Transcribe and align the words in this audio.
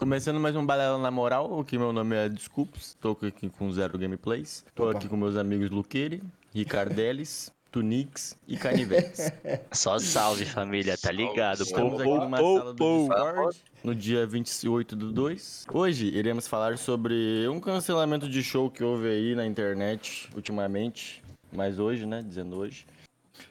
Começando 0.00 0.40
mais 0.40 0.56
um 0.56 0.64
Balela 0.64 0.96
na 0.96 1.10
Moral, 1.10 1.60
aqui 1.60 1.76
meu 1.76 1.92
nome 1.92 2.16
é 2.16 2.26
Desculpes, 2.26 2.96
tô 2.98 3.10
aqui 3.20 3.50
com 3.50 3.70
Zero 3.70 3.98
Gameplays. 3.98 4.64
Tô 4.74 4.88
Opa. 4.88 4.96
aqui 4.96 5.06
com 5.06 5.14
meus 5.14 5.36
amigos 5.36 5.68
Luqueire, 5.68 6.22
Ricardelis, 6.54 7.52
Tunix 7.70 8.34
e 8.48 8.56
Canivetes. 8.56 9.30
Só 9.70 9.98
salve, 9.98 10.46
família, 10.46 10.96
tá 10.96 11.12
ligado? 11.12 11.64
Estamos 11.64 12.00
aqui 12.00 12.10
numa 12.10 12.38
pou, 12.38 12.58
sala 12.58 12.72
do. 12.72 13.08
Discord, 13.08 13.62
no 13.84 13.94
dia 13.94 14.26
28 14.26 14.96
do 14.96 15.12
2. 15.12 15.66
Hoje 15.70 16.06
iremos 16.06 16.48
falar 16.48 16.78
sobre 16.78 17.46
um 17.50 17.60
cancelamento 17.60 18.26
de 18.26 18.42
show 18.42 18.70
que 18.70 18.82
houve 18.82 19.06
aí 19.06 19.34
na 19.34 19.46
internet 19.46 20.30
ultimamente, 20.34 21.22
mas 21.52 21.78
hoje, 21.78 22.06
né, 22.06 22.24
dizendo 22.26 22.56
hoje, 22.56 22.86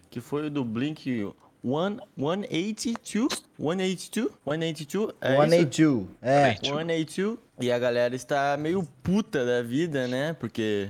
que 0.10 0.20
foi 0.20 0.48
o 0.48 0.50
do 0.50 0.66
Blink 0.66 1.32
One- 1.64 2.00
182, 2.18 3.44
182, 3.57 4.32
182, 4.46 5.14
é 5.21 5.34
isso? 5.34 5.42
182. 5.42 6.07
É. 6.21 6.55
182. 6.55 7.38
E 7.62 7.71
a 7.71 7.78
galera 7.80 8.16
está 8.16 8.56
meio 8.57 8.84
puta 9.04 9.46
da 9.46 9.61
vida, 9.61 10.07
né? 10.07 10.34
Porque 10.34 10.89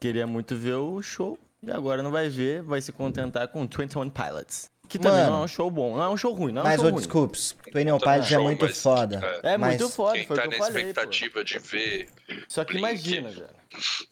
queria 0.00 0.26
muito 0.26 0.56
ver 0.56 0.74
o 0.74 1.00
show. 1.00 1.38
E 1.62 1.70
agora 1.70 2.02
não 2.02 2.10
vai 2.10 2.28
ver, 2.28 2.62
vai 2.62 2.80
se 2.80 2.92
contentar 2.92 3.48
com 3.48 3.66
21 3.66 4.10
Pilots. 4.10 4.70
Que 4.88 4.98
também 4.98 5.18
Mano. 5.18 5.30
não 5.32 5.40
é 5.42 5.44
um 5.44 5.48
show 5.48 5.70
bom, 5.70 5.96
não 5.96 6.02
é 6.04 6.08
um 6.08 6.16
show 6.16 6.32
ruim, 6.32 6.50
não 6.52 6.62
é 6.62 6.64
um 6.64 6.68
Mas, 6.68 6.76
show 6.76 6.86
ô, 6.86 6.90
ruim. 6.90 6.98
desculpes. 6.98 7.54
Twin 7.70 7.84
Pilots 7.84 8.06
é 8.06 8.22
show, 8.22 8.42
muito 8.42 8.64
mas, 8.64 8.82
foda. 8.82 9.40
É 9.42 9.58
Mas, 9.58 9.78
muito 9.80 9.92
foda, 9.94 10.14
Quem 10.14 10.26
foi 10.26 10.36
o 10.36 10.40
tá 10.40 10.42
que 10.44 10.48
na 10.48 10.54
eu 10.54 10.58
falei, 10.58 10.72
pô. 10.84 10.88
expectativa 10.88 11.44
de 11.44 11.58
ver. 11.58 12.08
Só 12.48 12.64
que 12.64 12.72
Blink. 12.72 12.88
imagina, 12.88 13.28
velho. 13.28 13.58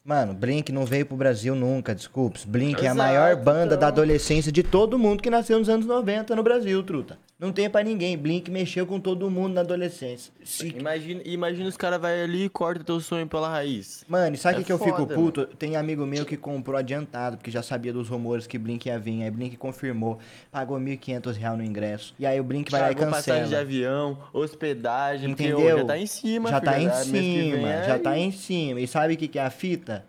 Mano, 0.04 0.34
Blink 0.34 0.70
não 0.70 0.84
veio 0.84 1.06
pro 1.06 1.16
Brasil 1.16 1.54
nunca, 1.54 1.94
desculpes. 1.94 2.44
Blink 2.44 2.76
é 2.84 2.88
a 2.88 2.92
Exato, 2.92 2.98
maior 2.98 3.36
banda 3.36 3.70
da 3.70 3.76
então. 3.76 3.88
adolescência 3.88 4.52
de 4.52 4.62
todo 4.62 4.98
mundo 4.98 5.22
que 5.22 5.30
nasceu 5.30 5.58
nos 5.58 5.68
anos 5.70 5.86
90 5.86 6.36
no 6.36 6.42
Brasil, 6.42 6.82
truta. 6.82 7.18
Não 7.38 7.50
tem 7.52 7.68
pra 7.68 7.82
ninguém. 7.82 8.16
Blink 8.16 8.50
mexeu 8.50 8.86
com 8.86 9.00
todo 9.00 9.30
mundo 9.30 9.54
na 9.54 9.62
adolescência. 9.62 10.32
Se- 10.44 10.68
Imagina, 10.68 11.20
imagina 11.24 11.68
os 11.68 11.76
caras 11.76 12.00
vai 12.00 12.22
ali 12.22 12.44
e 12.44 12.48
corta 12.48 12.84
teu 12.84 13.00
sonho 13.00 13.26
pela 13.26 13.48
raiz. 13.48 14.04
Mano, 14.08 14.36
e 14.36 14.38
sabe 14.38 14.56
o 14.56 14.58
É 14.58 14.60
que, 14.60 14.66
que 14.66 14.72
eu 14.72 14.78
fico 14.78 14.98
foda, 14.98 15.14
puto? 15.14 15.46
Tem 15.46 15.74
amigo 15.76 16.06
meu 16.06 16.24
que 16.24 16.36
comprou 16.36 16.78
adiantado, 16.78 17.36
porque 17.38 17.50
já 17.50 17.62
sabia 17.62 17.92
dos 17.92 18.08
rumores 18.08 18.46
que 18.46 18.56
Blink 18.58 18.86
ia 18.88 18.98
vir. 18.98 19.22
Aí 19.22 19.30
Blink 19.30 19.56
confirmou, 19.56 20.18
pagou 20.66 20.78
1.500 20.80 21.36
reais 21.36 21.56
no 21.58 21.64
ingresso. 21.64 22.14
E 22.18 22.26
aí 22.26 22.40
o 22.40 22.44
Blink 22.44 22.70
vai 22.70 22.80
lá 22.80 22.90
e 22.90 22.94
Pagou 22.94 23.10
passagem 23.12 23.44
de 23.44 23.50
cancela. 23.50 23.62
avião, 23.62 24.18
hospedagem, 24.32 25.30
porque, 25.30 25.44
Entendeu? 25.48 25.76
ô, 25.76 25.78
já 25.80 25.84
tá 25.84 25.98
em 25.98 26.06
cima, 26.06 26.48
Já 26.50 26.60
tá 26.60 26.72
filha, 26.72 26.82
em 26.84 27.04
cima, 27.04 27.68
já 27.84 27.94
aí. 27.94 28.00
tá 28.00 28.18
em 28.18 28.32
cima. 28.32 28.80
E 28.80 28.86
sabe 28.88 29.14
o 29.14 29.16
que, 29.16 29.28
que 29.28 29.38
é 29.38 29.44
a 29.44 29.50
fita? 29.50 30.04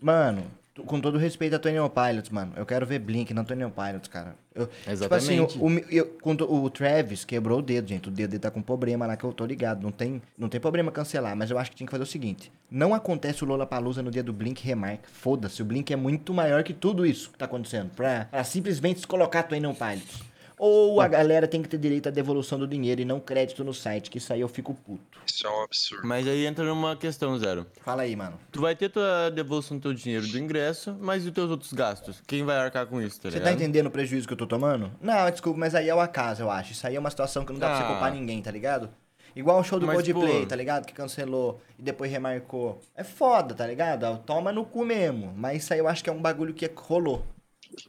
Mano, 0.00 0.44
com 0.84 1.00
todo 1.00 1.16
respeito 1.18 1.56
a 1.56 1.58
Tony 1.58 1.76
Pilots, 1.76 2.30
mano, 2.30 2.52
eu 2.56 2.66
quero 2.66 2.84
ver 2.84 2.98
Blink, 2.98 3.32
não 3.32 3.44
Tony 3.44 3.64
Pilots, 3.70 4.08
cara. 4.08 4.34
Eu, 4.54 4.68
Exatamente. 4.86 5.46
Tipo 5.52 5.66
assim, 5.66 6.00
o, 6.00 6.44
o- 6.44 6.64
o 6.64 6.70
Travis 6.70 7.24
quebrou 7.24 7.58
o 7.58 7.62
dedo, 7.62 7.88
gente. 7.88 8.08
O 8.08 8.10
dedo 8.10 8.30
dele 8.30 8.40
tá 8.40 8.50
com 8.50 8.60
problema 8.62 9.06
lá 9.06 9.16
que 9.16 9.24
eu 9.24 9.32
tô 9.32 9.44
ligado. 9.44 9.82
Não 9.82 9.90
tem, 9.92 10.20
não 10.36 10.48
tem 10.48 10.60
problema 10.60 10.90
cancelar, 10.90 11.36
mas 11.36 11.50
eu 11.50 11.58
acho 11.58 11.70
que 11.70 11.76
tinha 11.76 11.86
que 11.86 11.90
fazer 11.90 12.02
o 12.02 12.06
seguinte: 12.06 12.50
não 12.70 12.94
acontece 12.94 13.44
o 13.44 13.46
Lollapalooza 13.46 14.02
no 14.02 14.10
dia 14.10 14.22
do 14.22 14.32
Blink 14.32 14.62
remarca. 14.64 15.08
Foda-se, 15.12 15.60
o 15.62 15.64
Blink 15.64 15.92
é 15.92 15.96
muito 15.96 16.32
maior 16.34 16.62
que 16.62 16.72
tudo 16.72 17.04
isso 17.06 17.30
que 17.30 17.38
tá 17.38 17.44
acontecendo. 17.44 17.90
Pra, 17.94 18.26
pra 18.30 18.44
simplesmente 18.44 19.00
se 19.00 19.06
colocar 19.06 19.42
Tony 19.44 19.60
Pilots. 19.60 20.22
Ou 20.58 21.00
a 21.02 21.08
galera 21.08 21.46
tem 21.46 21.62
que 21.62 21.68
ter 21.68 21.76
direito 21.78 22.08
à 22.08 22.10
devolução 22.10 22.58
do 22.58 22.66
dinheiro 22.66 23.00
e 23.00 23.04
não 23.04 23.20
crédito 23.20 23.62
no 23.62 23.74
site, 23.74 24.08
que 24.10 24.16
isso 24.16 24.32
aí 24.32 24.40
eu 24.40 24.48
fico 24.48 24.72
puto. 24.72 25.18
Isso 25.26 25.46
é 25.46 25.50
um 25.50 25.62
absurdo. 25.62 26.06
Mas 26.06 26.26
aí 26.26 26.46
entra 26.46 26.64
numa 26.64 26.96
questão, 26.96 27.38
Zero. 27.38 27.66
Fala 27.82 28.02
aí, 28.02 28.16
mano. 28.16 28.38
Tu 28.50 28.60
vai 28.60 28.74
ter 28.74 28.88
tua 28.88 29.30
devolução 29.30 29.76
do 29.76 29.82
teu 29.82 29.92
dinheiro 29.92 30.26
do 30.26 30.38
ingresso, 30.38 30.96
mas 30.98 31.24
e 31.24 31.28
os 31.28 31.34
teus 31.34 31.50
outros 31.50 31.72
gastos? 31.74 32.22
Quem 32.26 32.42
vai 32.42 32.56
arcar 32.56 32.86
com 32.86 33.02
isso, 33.02 33.20
tá 33.20 33.30
Você 33.30 33.38
tá 33.40 33.52
entendendo 33.52 33.86
o 33.86 33.90
prejuízo 33.90 34.26
que 34.26 34.32
eu 34.32 34.38
tô 34.38 34.46
tomando? 34.46 34.90
Não, 35.00 35.30
desculpa, 35.30 35.58
mas 35.60 35.74
aí 35.74 35.88
é 35.90 35.94
o 35.94 36.00
acaso, 36.00 36.42
eu 36.42 36.50
acho. 36.50 36.72
Isso 36.72 36.86
aí 36.86 36.96
é 36.96 36.98
uma 36.98 37.10
situação 37.10 37.44
que 37.44 37.52
não 37.52 37.58
dá 37.60 37.66
pra 37.68 37.76
você 37.76 37.82
Ah. 37.84 37.88
culpar 37.88 38.12
ninguém, 38.14 38.40
tá 38.40 38.50
ligado? 38.50 38.88
Igual 39.34 39.60
o 39.60 39.62
show 39.62 39.78
do 39.78 39.86
Coldplay, 39.86 40.40
pô- 40.40 40.46
tá 40.46 40.56
ligado? 40.56 40.86
Que 40.86 40.94
cancelou 40.94 41.60
e 41.78 41.82
depois 41.82 42.10
remarcou. 42.10 42.80
É 42.94 43.04
foda, 43.04 43.54
tá 43.54 43.66
ligado? 43.66 44.18
Toma 44.24 44.50
no 44.50 44.64
cu 44.64 44.82
mesmo. 44.86 45.34
Mas 45.36 45.62
isso 45.64 45.74
aí 45.74 45.78
eu 45.80 45.86
acho 45.86 46.02
que 46.02 46.08
é 46.08 46.12
um 46.14 46.22
bagulho 46.22 46.54
que 46.54 46.70
rolou. 46.74 47.22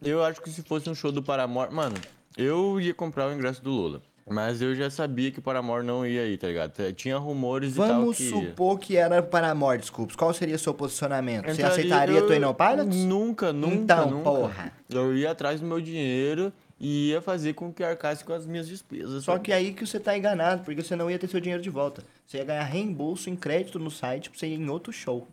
Eu 0.04 0.22
acho 0.22 0.42
que 0.42 0.50
se 0.50 0.62
fosse 0.64 0.90
um 0.90 0.96
show 0.96 1.10
do 1.14 1.24
Paramore... 1.24 1.74
Mano, 1.74 1.96
eu 2.38 2.80
ia 2.80 2.94
comprar 2.94 3.28
o 3.30 3.34
ingresso 3.34 3.62
do 3.64 3.72
Lula. 3.72 4.02
Mas 4.30 4.62
eu 4.62 4.76
já 4.76 4.90
sabia 4.90 5.32
que 5.32 5.40
o 5.40 5.42
Paramore 5.42 5.86
não 5.86 6.06
ia 6.06 6.24
aí, 6.24 6.38
tá 6.38 6.48
ligado? 6.48 6.74
Tinha 6.94 7.18
rumores 7.18 7.76
e 7.76 7.78
tal 7.78 7.88
Vamos 7.88 8.18
que... 8.18 8.24
ia. 8.24 8.30
supor 8.30 8.78
que 8.78 8.98
era 8.98 9.24
para 9.24 9.50
a 9.50 9.56
morte, 9.56 9.82
desculpa. 9.82 10.14
Qual 10.18 10.34
seria 10.34 10.58
o 10.58 10.60
seu 10.60 10.74
posicionamento? 10.74 11.46
Você 11.46 11.52
Entraria- 11.54 11.70
aceitaria 11.72 12.20
eu- 12.20 12.28
Twin 12.28 12.42
Pilots? 12.42 12.98
Nunca, 13.06 13.54
nunca, 13.54 13.76
Então, 13.76 14.10
nunca. 14.12 14.24
porra. 14.30 14.74
Eu 14.90 15.16
ia 15.16 15.32
atrás 15.32 15.62
do 15.62 15.66
meu 15.66 15.80
dinheiro 15.80 16.52
e 16.78 17.12
ia 17.12 17.22
fazer 17.22 17.54
com 17.54 17.72
que 17.72 17.82
arcasse 17.82 18.26
com 18.26 18.34
as 18.34 18.46
minhas 18.46 18.68
despesas. 18.68 19.24
Só 19.24 19.32
sabe? 19.32 19.46
que 19.46 19.54
aí 19.54 19.72
que 19.74 19.86
você 19.88 19.98
tá 19.98 20.18
enganado, 20.18 20.62
porque 20.66 20.84
você 20.84 20.94
não 20.94 21.10
ia 21.10 21.18
ter 21.18 21.30
seu 21.30 21.40
dinheiro 21.40 21.64
de 21.64 21.70
volta. 21.70 22.04
Você 22.26 22.38
ia 22.40 22.44
ganhar 22.44 22.64
reembolso 22.66 23.30
em 23.30 23.36
crédito 23.38 23.80
no 23.80 23.90
site 23.90 24.30
pra 24.30 24.38
você 24.38 24.48
ir 24.48 24.60
em 24.60 24.70
outro 24.70 24.92
show. 24.92 25.26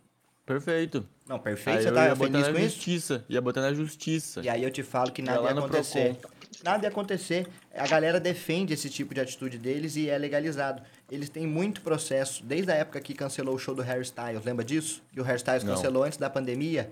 Perfeito. 0.45 1.05
Não, 1.27 1.39
perfeito, 1.39 1.77
Aí 1.79 1.83
você 1.85 1.91
tá 1.91 2.07
ia 2.07 2.15
feliz 2.15 2.31
na 2.47 2.53
com 2.53 2.59
isso? 2.59 2.69
justiça. 2.75 3.25
Ia 3.27 3.41
botar 3.41 3.61
na 3.61 3.73
justiça. 3.73 4.41
E 4.43 4.49
aí 4.49 4.63
eu 4.63 4.69
te 4.69 4.83
falo 4.83 5.11
que 5.11 5.21
Ia 5.21 5.25
nada 5.31 5.47
ia 5.47 5.53
no 5.55 5.65
acontecer. 5.65 6.17
Nada 6.63 6.85
ia 6.85 6.89
acontecer. 6.89 7.47
A 7.73 7.87
galera 7.87 8.19
defende 8.19 8.73
esse 8.73 8.89
tipo 8.89 9.13
de 9.13 9.21
atitude 9.21 9.57
deles 9.57 9.95
e 9.95 10.07
é 10.09 10.17
legalizado. 10.17 10.83
Eles 11.11 11.27
têm 11.29 11.47
muito 11.47 11.81
processo. 11.81 12.43
Desde 12.43 12.71
a 12.71 12.75
época 12.75 13.01
que 13.01 13.13
cancelou 13.15 13.55
o 13.55 13.59
show 13.59 13.73
do 13.73 13.81
Harry 13.81 14.03
Styles, 14.03 14.43
lembra 14.45 14.63
disso? 14.63 15.01
Que 15.11 15.19
o 15.19 15.23
Harry 15.23 15.37
Styles 15.37 15.63
Não. 15.63 15.73
cancelou 15.75 16.03
antes 16.03 16.17
da 16.19 16.29
pandemia. 16.29 16.91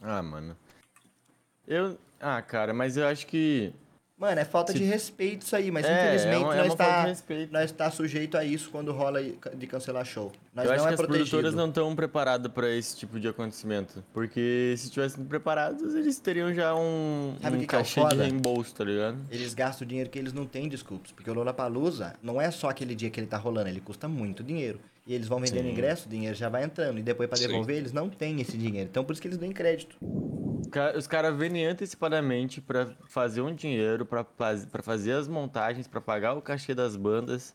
Ah, 0.00 0.22
mano. 0.22 0.56
Eu. 1.66 1.98
Ah, 2.20 2.40
cara, 2.42 2.72
mas 2.72 2.96
eu 2.96 3.06
acho 3.06 3.26
que. 3.26 3.72
Mano, 4.16 4.40
é 4.40 4.44
falta 4.44 4.72
Se- 4.72 4.78
de 4.78 4.84
respeito 4.84 5.42
isso 5.44 5.56
aí, 5.56 5.72
mas 5.72 5.84
É, 5.84 5.92
infelizmente 5.92 6.34
é 6.34 6.38
uma- 6.44 6.54
é 6.54 6.58
nós, 6.58 6.66
uma 6.68 6.76
falta 6.76 6.92
tá, 6.92 7.02
de 7.02 7.08
respeito. 7.08 7.52
nós 7.52 7.72
tá 7.72 7.90
sujeito 7.90 8.36
a 8.38 8.44
isso 8.44 8.70
quando 8.70 8.92
rola 8.92 9.20
de 9.22 9.66
cancelar 9.66 10.04
show. 10.04 10.30
Nós 10.54 10.66
eu 10.66 10.70
não 10.70 10.74
acho 10.76 10.84
é 10.84 10.88
que 10.88 10.94
as 10.94 11.00
protegido. 11.00 11.28
produtoras 11.30 11.54
não 11.54 11.66
estão 11.68 11.96
preparadas 11.96 12.52
pra 12.52 12.70
esse 12.70 12.96
tipo 12.96 13.18
de 13.18 13.26
acontecimento. 13.26 14.04
Porque 14.12 14.72
se 14.78 14.88
tivessem 14.88 15.24
preparados, 15.24 15.96
eles 15.96 16.16
teriam 16.20 16.54
já 16.54 16.76
um, 16.76 17.34
Sabe 17.42 17.56
um 17.56 17.60
que 17.60 17.66
que 17.66 17.74
é 17.74 17.78
cachê 17.78 18.00
de 18.02 18.08
foda? 18.08 18.22
reembolso, 18.22 18.72
tá 18.72 18.84
ligado? 18.84 19.18
Eles 19.32 19.52
gastam 19.52 19.86
dinheiro 19.86 20.08
que 20.08 20.18
eles 20.18 20.32
não 20.32 20.46
têm, 20.46 20.68
desculpas. 20.68 21.10
Porque 21.10 21.28
o 21.28 21.34
Lollapalooza 21.34 22.14
não 22.22 22.40
é 22.40 22.52
só 22.52 22.68
aquele 22.68 22.94
dia 22.94 23.10
que 23.10 23.18
ele 23.18 23.26
tá 23.26 23.36
rolando, 23.36 23.68
ele 23.68 23.80
custa 23.80 24.06
muito 24.06 24.44
dinheiro. 24.44 24.78
E 25.06 25.12
eles 25.12 25.26
vão 25.26 25.40
vendendo 25.40 25.64
Sim. 25.64 25.72
ingresso, 25.72 26.06
o 26.06 26.08
dinheiro 26.08 26.36
já 26.36 26.48
vai 26.48 26.62
entrando. 26.62 26.98
E 27.00 27.02
depois 27.02 27.28
Sim. 27.34 27.48
devolver, 27.48 27.76
eles 27.76 27.92
não 27.92 28.08
têm 28.08 28.40
esse 28.40 28.56
dinheiro. 28.56 28.88
Então 28.88 29.04
por 29.04 29.12
isso 29.12 29.20
que 29.20 29.26
eles 29.26 29.36
dão 29.38 29.52
crédito. 29.52 29.96
Os 30.96 31.06
caras 31.06 31.36
vendem 31.36 31.66
antecipadamente 31.66 32.60
pra 32.60 32.88
fazer 33.08 33.40
um 33.40 33.54
dinheiro, 33.54 34.04
pra 34.06 34.24
fazer 34.82 35.12
as 35.12 35.28
montagens, 35.28 35.86
pra 35.86 36.00
pagar 36.00 36.34
o 36.34 36.42
cachê 36.42 36.74
das 36.74 36.96
bandas. 36.96 37.54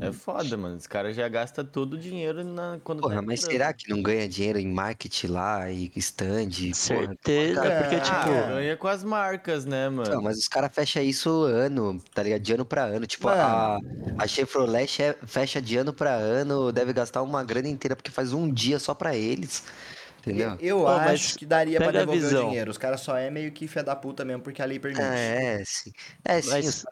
É 0.00 0.10
foda, 0.12 0.56
mano. 0.56 0.76
Os 0.76 0.86
caras 0.86 1.14
já 1.14 1.28
gastam 1.28 1.64
todo 1.64 1.94
o 1.94 1.98
dinheiro 1.98 2.42
na, 2.42 2.78
quando 2.82 3.00
Porra, 3.00 3.16
tá 3.16 3.22
mas 3.22 3.40
entrando. 3.40 3.52
será 3.52 3.72
que 3.72 3.88
não 3.88 4.02
ganha 4.02 4.28
dinheiro 4.28 4.58
em 4.58 4.66
marketing 4.66 5.26
lá 5.28 5.70
e 5.70 5.90
stand? 5.96 6.48
Porra, 6.50 6.74
Certeza, 6.74 7.62
Cara, 7.62 7.80
porque, 7.82 7.94
ah, 7.96 8.00
tipo, 8.00 8.30
é. 8.30 8.48
Ganha 8.48 8.76
com 8.76 8.88
as 8.88 9.04
marcas, 9.04 9.64
né, 9.64 9.88
mano? 9.88 10.10
Não, 10.10 10.22
mas 10.22 10.38
os 10.38 10.48
caras 10.48 10.74
fecham 10.74 11.02
isso 11.02 11.30
ano, 11.44 12.02
tá 12.14 12.22
ligado? 12.22 12.40
De 12.42 12.52
ano 12.54 12.64
pra 12.64 12.84
ano. 12.84 13.06
Tipo, 13.06 13.28
a, 13.28 13.78
a 14.18 14.26
Chevrolet 14.26 14.86
che- 14.86 15.16
fecha 15.26 15.60
de 15.62 15.76
ano 15.76 15.92
pra 15.92 16.10
ano, 16.14 16.72
deve 16.72 16.92
gastar 16.92 17.22
uma 17.22 17.44
grana 17.44 17.68
inteira, 17.68 17.94
porque 17.94 18.10
faz 18.10 18.32
um 18.32 18.50
dia 18.52 18.78
só 18.78 18.94
pra 18.94 19.14
eles. 19.16 19.62
Entendeu? 20.26 20.56
Eu 20.60 20.78
Pô, 20.80 20.88
acho 20.88 21.36
que 21.38 21.44
daria 21.46 21.78
pra 21.78 21.88
a 21.88 21.92
devolver 21.92 22.34
o 22.36 22.44
dinheiro. 22.46 22.70
Os 22.70 22.78
caras 22.78 23.00
só 23.00 23.16
é 23.16 23.30
meio 23.30 23.52
que 23.52 23.68
fé 23.68 23.82
da 23.82 23.94
puta 23.94 24.24
mesmo, 24.24 24.42
porque 24.42 24.62
a 24.62 24.64
lei 24.64 24.78
permite. 24.78 25.02
Ah, 25.02 25.14
é, 25.18 25.62
sim. 25.64 25.92
É, 26.24 26.40
sim, 26.40 26.50
Mas- 26.50 26.84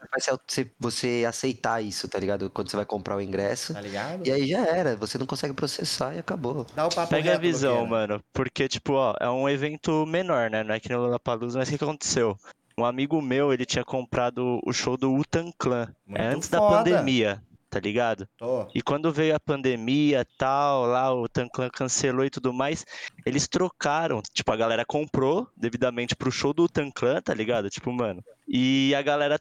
você, 0.47 0.71
você 0.79 1.25
aceitar 1.27 1.81
isso, 1.83 2.07
tá 2.07 2.19
ligado? 2.19 2.49
Quando 2.49 2.69
você 2.69 2.75
vai 2.75 2.85
comprar 2.85 3.15
o 3.15 3.21
ingresso. 3.21 3.73
Tá 3.73 3.81
ligado? 3.81 4.25
E 4.27 4.31
aí 4.31 4.47
já 4.47 4.65
era, 4.65 4.95
você 4.95 5.17
não 5.17 5.25
consegue 5.25 5.53
processar 5.53 6.13
e 6.15 6.19
acabou. 6.19 6.65
Dá 6.75 6.85
o 6.85 6.89
papo 6.93 7.09
Pega 7.09 7.29
a 7.29 7.33
reto, 7.33 7.41
visão, 7.41 7.81
Luqueira. 7.83 7.89
mano. 7.89 8.23
Porque, 8.33 8.67
tipo, 8.67 8.93
ó, 8.93 9.15
é 9.19 9.29
um 9.29 9.49
evento 9.49 10.05
menor, 10.05 10.49
né? 10.49 10.63
Não 10.63 10.75
é 10.75 10.79
que 10.79 10.89
no 10.89 10.99
Lollapalooza, 10.99 11.57
mas 11.59 11.67
o 11.69 11.77
que 11.77 11.83
aconteceu? 11.83 12.37
Um 12.77 12.85
amigo 12.85 13.21
meu, 13.21 13.53
ele 13.53 13.65
tinha 13.65 13.83
comprado 13.85 14.59
o 14.65 14.73
show 14.73 14.97
do 14.97 15.13
Utan 15.13 15.51
Clan. 15.59 15.87
Muito 16.07 16.21
é 16.21 16.25
antes 16.27 16.49
da 16.49 16.57
foda. 16.57 16.77
pandemia, 16.77 17.41
tá 17.73 17.79
ligado? 17.79 18.27
E 18.75 18.83
quando 18.83 19.11
veio 19.11 19.35
a 19.35 19.39
pandemia 19.39 20.23
tal, 20.37 20.85
lá 20.85 21.11
o 21.11 21.27
Tanclan 21.27 21.69
cancelou 21.71 22.23
e 22.23 22.29
tudo 22.29 22.53
mais, 22.53 22.85
eles 23.25 23.47
trocaram. 23.47 24.21
Tipo, 24.31 24.51
a 24.51 24.55
galera 24.55 24.85
comprou 24.85 25.47
devidamente 25.57 26.15
pro 26.15 26.31
show 26.31 26.53
do 26.53 26.67
Tanclan, 26.67 27.19
tá 27.21 27.33
ligado? 27.33 27.71
Tipo, 27.71 27.91
mano. 27.91 28.23
E 28.47 28.93
a 28.93 29.01
galera, 29.01 29.39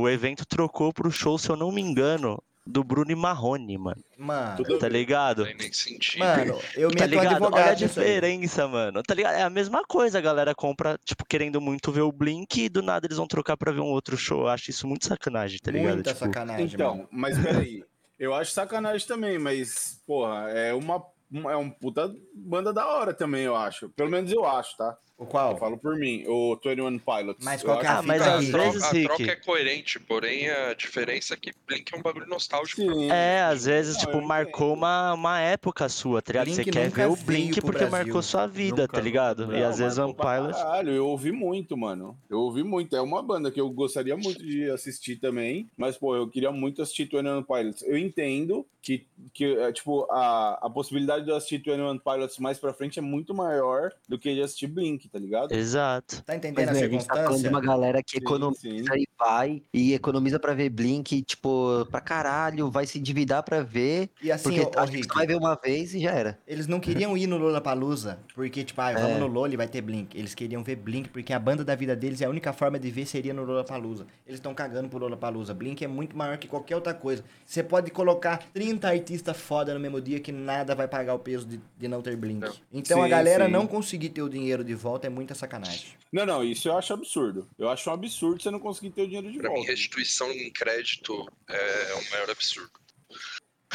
o 0.00 0.08
evento 0.08 0.46
trocou 0.46 0.94
pro 0.94 1.10
show, 1.10 1.38
se 1.38 1.50
eu 1.50 1.56
não 1.56 1.70
me 1.70 1.82
engano, 1.82 2.42
do 2.70 2.84
Bruno 2.84 3.10
e 3.10 3.14
Marrone, 3.14 3.78
mano. 3.78 4.02
Mano, 4.18 4.78
Tá 4.78 4.88
ligado? 4.88 5.38
Não 5.38 5.46
tem 5.46 5.56
nem 5.56 5.72
sentido. 5.72 6.18
mano, 6.20 6.60
eu 6.76 6.90
Tá 6.90 7.06
meto 7.06 7.10
ligado? 7.10 7.42
Olha 7.44 7.64
a 7.64 7.70
nisso 7.74 7.98
aí. 8.00 8.06
diferença, 8.06 8.68
mano. 8.68 9.02
Tá 9.02 9.14
ligado? 9.14 9.34
É 9.36 9.42
a 9.42 9.48
mesma 9.50 9.82
coisa, 9.84 10.18
a 10.18 10.20
galera 10.20 10.54
compra, 10.54 10.98
tipo, 11.04 11.24
querendo 11.24 11.60
muito 11.60 11.90
ver 11.90 12.02
o 12.02 12.12
Blink 12.12 12.60
e 12.64 12.68
do 12.68 12.82
nada 12.82 13.06
eles 13.06 13.16
vão 13.16 13.26
trocar 13.26 13.56
pra 13.56 13.72
ver 13.72 13.80
um 13.80 13.86
outro 13.90 14.16
show. 14.18 14.40
Eu 14.42 14.48
acho 14.48 14.70
isso 14.70 14.86
muito 14.86 15.06
sacanagem, 15.06 15.58
tá 15.60 15.70
ligado? 15.70 15.94
Muita 15.94 16.12
Tipo, 16.12 16.24
sacanagem, 16.26 16.66
Então, 16.66 16.96
mano. 16.96 17.08
mas 17.10 17.38
peraí. 17.38 17.82
Eu 18.18 18.34
acho 18.34 18.50
sacanagem 18.52 19.06
também, 19.06 19.38
mas, 19.38 20.02
porra, 20.06 20.50
é 20.50 20.74
uma- 20.74 21.02
é 21.32 21.56
um 21.56 21.70
puta 21.70 22.14
banda 22.34 22.72
da 22.72 22.86
hora 22.86 23.12
também, 23.14 23.42
eu 23.44 23.56
acho. 23.56 23.88
Pelo 23.90 24.10
menos 24.10 24.32
eu 24.32 24.44
acho, 24.44 24.76
tá? 24.76 24.96
O 25.18 25.24
Eu 25.24 25.26
qual? 25.26 25.56
falo 25.58 25.76
por 25.76 25.96
mim, 25.96 26.22
o 26.28 26.54
21 26.64 26.96
Pilots. 27.00 27.44
Mas 27.44 27.60
Eu 27.60 27.68
qual 27.68 27.80
que 27.80 27.86
é 27.86 27.88
a 27.88 27.98
Ah, 27.98 28.02
mas 28.02 28.22
Rick? 28.24 28.52
vezes- 28.52 28.84
a 28.84 28.90
troca 29.02 29.32
é 29.32 29.34
coerente, 29.34 29.98
porém 29.98 30.48
a 30.48 30.74
diferença 30.74 31.34
é 31.34 31.36
que 31.36 31.50
Blink 31.66 31.92
é 31.92 31.98
um 31.98 32.02
bagulho 32.02 32.28
nostálgico. 32.28 32.80
Sim. 32.82 33.10
É, 33.10 33.40
às 33.42 33.64
vezes, 33.64 33.94
Não, 33.96 34.00
tipo, 34.04 34.18
eu 34.18 34.20
marcou 34.22 34.72
uma, 34.72 35.14
uma 35.14 35.40
época 35.40 35.88
sua, 35.88 36.22
tá 36.22 36.32
ligado? 36.34 36.50
Você 36.50 36.62
Blink 36.62 36.70
quer 36.70 36.84
nunca 36.84 37.08
ver 37.08 37.12
o 37.12 37.16
Blink 37.16 37.60
porque 37.60 37.78
Brasil. 37.78 37.90
marcou 37.90 38.22
sua 38.22 38.46
vida, 38.46 38.82
Nunca. 38.82 38.94
tá 38.96 39.00
ligado? 39.00 39.52
E 39.52 39.60
Não, 39.60 39.68
às 39.68 39.78
vezes 39.78 39.98
One 39.98 40.14
Pilot. 40.14 40.52
Caralho, 40.52 40.92
eu 40.92 41.08
ouvi 41.08 41.32
muito, 41.32 41.76
mano. 41.76 42.16
Eu 42.30 42.38
ouvi 42.38 42.62
muito. 42.62 42.94
É 42.94 43.00
uma 43.00 43.20
banda 43.20 43.50
que 43.50 43.60
eu 43.60 43.68
gostaria 43.70 44.16
muito 44.16 44.38
de 44.38 44.70
assistir 44.70 45.16
também. 45.16 45.68
Mas, 45.76 45.96
pô, 45.98 46.14
eu 46.14 46.28
queria 46.30 46.52
muito 46.52 46.80
assistir 46.80 47.06
21 47.06 47.42
Pilots. 47.42 47.82
Eu 47.82 47.98
entendo 47.98 48.64
que, 48.80 49.04
que 49.34 49.44
é, 49.56 49.72
tipo, 49.72 50.06
a, 50.12 50.60
a 50.62 50.70
possibilidade 50.70 51.17
de 51.24 51.30
eu 51.30 51.36
assistir 51.36 51.58
21 51.64 51.98
Pilots 51.98 52.38
mais 52.38 52.58
pra 52.58 52.72
frente 52.72 52.98
é 52.98 53.02
muito 53.02 53.34
maior 53.34 53.90
do 54.08 54.18
que 54.18 54.34
de 54.34 54.42
assistir 54.42 54.66
Blink, 54.66 55.08
tá 55.08 55.18
ligado? 55.18 55.52
Exato. 55.52 56.22
Tá 56.24 56.34
entendendo 56.36 56.66
Mas, 56.66 56.76
a 56.76 56.80
né, 56.80 56.86
a 56.86 56.88
gente 56.88 57.06
tá 57.06 57.14
falando 57.14 57.30
de 57.36 57.38
circunstância? 57.38 57.50
uma 57.50 57.60
galera 57.60 58.02
que 58.02 58.12
Sim, 58.12 58.18
economiza 58.18 58.60
sim. 58.92 59.00
e 59.00 59.08
vai, 59.18 59.62
e 59.72 59.92
economiza 59.94 60.38
pra 60.38 60.54
ver 60.54 60.68
Blink, 60.70 61.22
tipo, 61.22 61.86
pra 61.90 62.00
caralho, 62.00 62.70
vai 62.70 62.86
se 62.86 62.98
endividar 62.98 63.42
pra 63.42 63.62
ver, 63.62 64.10
E 64.22 64.30
assim, 64.30 64.44
porque 64.44 64.60
ô, 64.78 64.84
Rick, 64.84 65.06
só 65.08 65.14
vai 65.14 65.26
ver 65.26 65.36
uma 65.36 65.54
vez 65.62 65.94
e 65.94 66.00
já 66.00 66.10
era. 66.12 66.38
eles 66.46 66.66
não 66.66 66.80
queriam 66.80 67.16
ir 67.16 67.26
no 67.26 67.36
Lollapalooza, 67.38 68.18
porque, 68.34 68.64
tipo, 68.64 68.80
ah, 68.80 68.92
vamos 68.92 69.10
É. 69.16 69.18
no 69.18 69.26
Lola 69.26 69.52
e 69.54 69.56
vai 69.56 69.68
ter 69.68 69.80
Blink. 69.80 70.16
Eles 70.16 70.34
queriam 70.34 70.62
ver 70.62 70.76
Blink, 70.76 71.08
porque 71.08 71.32
a 71.32 71.38
banda 71.38 71.64
da 71.64 71.74
vida 71.74 71.94
deles, 71.96 72.20
é 72.20 72.26
a 72.26 72.30
única 72.30 72.52
forma 72.52 72.78
de 72.78 72.90
ver 72.90 73.06
seria 73.06 73.34
no 73.34 73.44
Lollapalooza. 73.44 74.06
Eles 74.26 74.38
estão 74.38 74.54
cagando 74.54 74.88
pro 74.88 74.98
Lollapalooza. 74.98 75.52
Blink 75.54 75.84
é 75.84 75.88
muito 75.88 76.16
maior 76.16 76.36
que 76.38 76.46
qualquer 76.48 76.74
outra 76.76 76.94
coisa. 76.94 77.24
Você 77.44 77.62
pode 77.62 77.90
colocar 77.90 78.38
30 78.52 78.88
artistas 78.88 79.36
foda 79.36 79.74
no 79.74 79.80
mesmo 79.80 80.00
dia 80.00 80.20
que 80.20 80.30
nada 80.32 80.74
vai 80.74 80.86
pagar 80.86 81.07
o 81.14 81.18
peso 81.18 81.46
de, 81.46 81.60
de 81.78 81.88
não 81.88 82.00
ter 82.02 82.16
Blink. 82.16 82.40
Não. 82.40 82.54
Então 82.72 83.00
a 83.00 83.04
Sim, 83.04 83.10
galera 83.10 83.46
sim. 83.46 83.50
não 83.52 83.66
conseguir 83.66 84.10
ter 84.10 84.22
o 84.22 84.28
dinheiro 84.28 84.62
de 84.64 84.74
volta 84.74 85.06
é 85.06 85.10
muita 85.10 85.34
sacanagem. 85.34 85.94
Não, 86.12 86.24
não, 86.26 86.44
isso 86.44 86.68
eu 86.68 86.76
acho 86.76 86.92
absurdo. 86.92 87.48
Eu 87.58 87.68
acho 87.68 87.88
um 87.88 87.92
absurdo 87.92 88.42
você 88.42 88.50
não 88.50 88.60
conseguir 88.60 88.90
ter 88.90 89.02
o 89.02 89.06
dinheiro 89.06 89.30
de 89.30 89.38
Pra 89.38 89.48
mim, 89.50 89.56
volta. 89.56 89.70
restituição 89.70 90.30
em 90.30 90.50
crédito 90.50 91.26
é 91.48 91.94
o 91.94 92.10
maior 92.10 92.30
absurdo. 92.30 92.70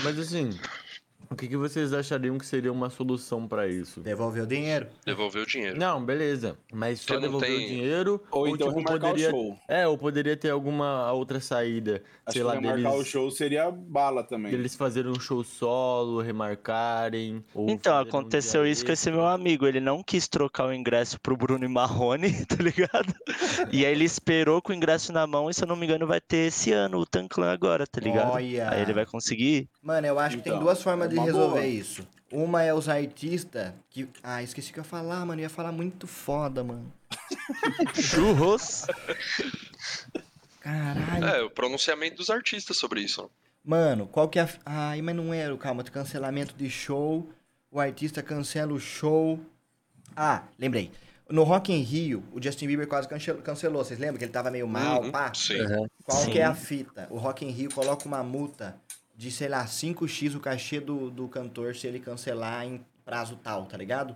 Mas 0.04 0.18
assim, 0.18 0.50
o 1.34 1.36
que, 1.36 1.48
que 1.48 1.58
vocês 1.58 1.92
achariam 1.94 2.38
que 2.38 2.46
seria 2.46 2.72
uma 2.72 2.90
solução 2.90 3.48
pra 3.48 3.68
isso? 3.68 4.00
Devolver 4.02 4.44
o 4.44 4.48
dinheiro. 4.48 4.88
Devolver 5.06 5.44
o 5.44 5.46
dinheiro. 5.46 5.78
Não, 5.78 6.04
beleza. 6.04 6.58
Mas 6.72 7.02
só 7.02 7.18
devolver 7.20 7.50
tem- 7.50 7.66
o 7.66 7.68
dinheiro 7.68 8.22
Ou 8.32 8.48
então 8.48 8.70
tipo, 8.74 8.84
poderia... 8.84 9.28
o 9.28 9.32
show. 9.32 9.58
É, 9.68 9.88
ou 9.88 9.98
poderia 9.98 10.38
ter 10.38 10.50
alguma 10.52 11.12
outra 11.12 11.40
saída. 11.40 12.02
Acho 12.26 12.34
sei 12.34 12.42
que 12.42 12.48
lá, 12.48 12.54
remarcar 12.54 12.92
deles, 12.92 13.00
o 13.00 13.04
show 13.06 13.32
seria 13.32 13.70
bala 13.70 14.24
também. 14.24 14.52
deles 14.52 14.76
fazerem 14.76 15.12
um 15.12 15.20
show 15.20 15.44
solo, 15.44 16.22
remarcarem. 16.22 17.44
Ou 17.54 17.70
Então, 17.70 17.96
um 17.96 18.00
aconteceu 18.00 18.64
dia 18.64 18.72
isso 18.72 18.86
com 18.86 18.92
esse 18.92 19.12
meu 19.12 19.26
amigo. 19.28 19.66
Ele 19.68 19.80
não 19.80 20.02
quis 20.04 20.28
trocar 20.28 20.68
o 20.68 20.74
ingresso 20.74 21.20
pro 21.20 21.36
Bruno 21.36 21.66
e 21.66 21.68
Marrone, 21.68 22.32
tá 22.46 22.56
ligado? 22.64 23.14
E 23.72 23.86
aí 23.86 23.92
ele 23.92 24.06
esperou 24.06 24.62
com 24.62 24.72
o 24.72 24.76
ingresso 24.76 25.12
na 25.12 25.26
mão 25.28 25.50
e, 25.50 25.54
se 25.54 25.64
eu 25.64 25.68
não 25.68 25.76
me 25.76 25.86
engano, 25.86 26.08
vai 26.08 26.22
ter 26.22 26.48
esse 26.48 26.72
ano 26.72 27.00
o 27.00 27.06
Tanclan 27.06 27.52
agora, 27.52 27.86
tá 27.86 28.00
ligado? 28.00 28.32
Olha. 28.34 28.70
Aí 28.70 28.82
ele 28.82 28.94
vai 28.94 29.06
conseguir. 29.06 29.68
Mano, 29.82 30.08
eu 30.08 30.18
acho 30.20 30.38
que 30.38 30.44
tem 30.44 30.54
Então, 30.54 30.64
duas 30.64 30.82
formas 30.82 31.10
de 31.10 31.16
uma 31.24 31.32
resolver 31.32 31.54
boa. 31.62 31.66
isso. 31.66 32.08
Uma 32.32 32.64
é 32.64 32.74
os 32.74 32.90
artistas 32.90 33.74
que. 33.90 34.08
Ah, 34.24 34.42
esqueci 34.42 34.72
o 34.72 34.74
que 34.74 34.80
eu 34.80 34.84
ia 34.84 34.90
falar, 34.90 35.26
mano. 35.26 35.40
Eu 35.40 35.44
ia 35.44 35.50
falar 35.50 35.72
muito 35.72 36.08
foda, 36.08 36.64
mano. 36.64 36.92
Churros. 37.94 38.88
Caralho. 40.60 41.26
É, 41.26 41.44
o 41.44 41.50
pronunciamento 41.50 42.18
dos 42.18 42.30
artistas 42.30 42.78
sobre 42.78 43.02
isso. 43.02 43.30
Mano, 43.64 44.08
qual 44.08 44.28
que 44.30 44.40
é 44.40 44.44
a. 44.44 44.50
Ai, 44.66 45.02
mas 45.02 45.16
não 45.16 45.34
era, 45.34 45.56
calma. 45.58 45.84
Cancelamento 45.84 46.56
de 46.56 46.70
show. 46.70 47.30
O 47.72 47.80
artista 47.80 48.22
cancela 48.22 48.74
o 48.74 48.80
show. 48.80 49.40
Ah, 50.16 50.44
lembrei. 50.60 50.92
No 51.30 51.44
Rock 51.44 51.72
in 51.74 51.82
Rio, 51.82 52.24
o 52.32 52.42
Justin 52.42 52.68
Bieber 52.68 52.88
quase 52.88 53.08
cancel- 53.08 53.38
cancelou. 53.42 53.84
Vocês 53.84 54.00
lembram 54.00 54.18
que 54.18 54.26
ele 54.26 54.32
tava 54.32 54.52
meio 54.52 54.68
mal, 54.68 55.02
Uhum, 55.02 55.12
pá? 55.12 55.34
Sim. 55.34 55.58
Qual 56.04 56.22
Sim. 56.22 56.32
que 56.32 56.40
é 56.40 56.44
a 56.44 56.54
fita? 56.54 57.08
O 57.10 57.18
Rock 57.18 57.46
in 57.46 57.50
Rio 57.50 57.72
coloca 57.74 58.06
uma 58.06 58.22
multa 58.22 58.76
de, 59.16 59.32
sei 59.32 59.48
lá, 59.48 59.66
5x 59.66 60.36
o 60.36 60.40
cachê 60.40 60.80
do, 60.80 61.10
do 61.10 61.28
cantor 61.28 61.76
se 61.76 61.88
ele 61.88 62.00
cancelar 62.00 62.66
em 62.66 62.84
prazo 63.06 63.36
tal, 63.36 63.66
tá 63.66 63.78
ligado? 63.78 64.16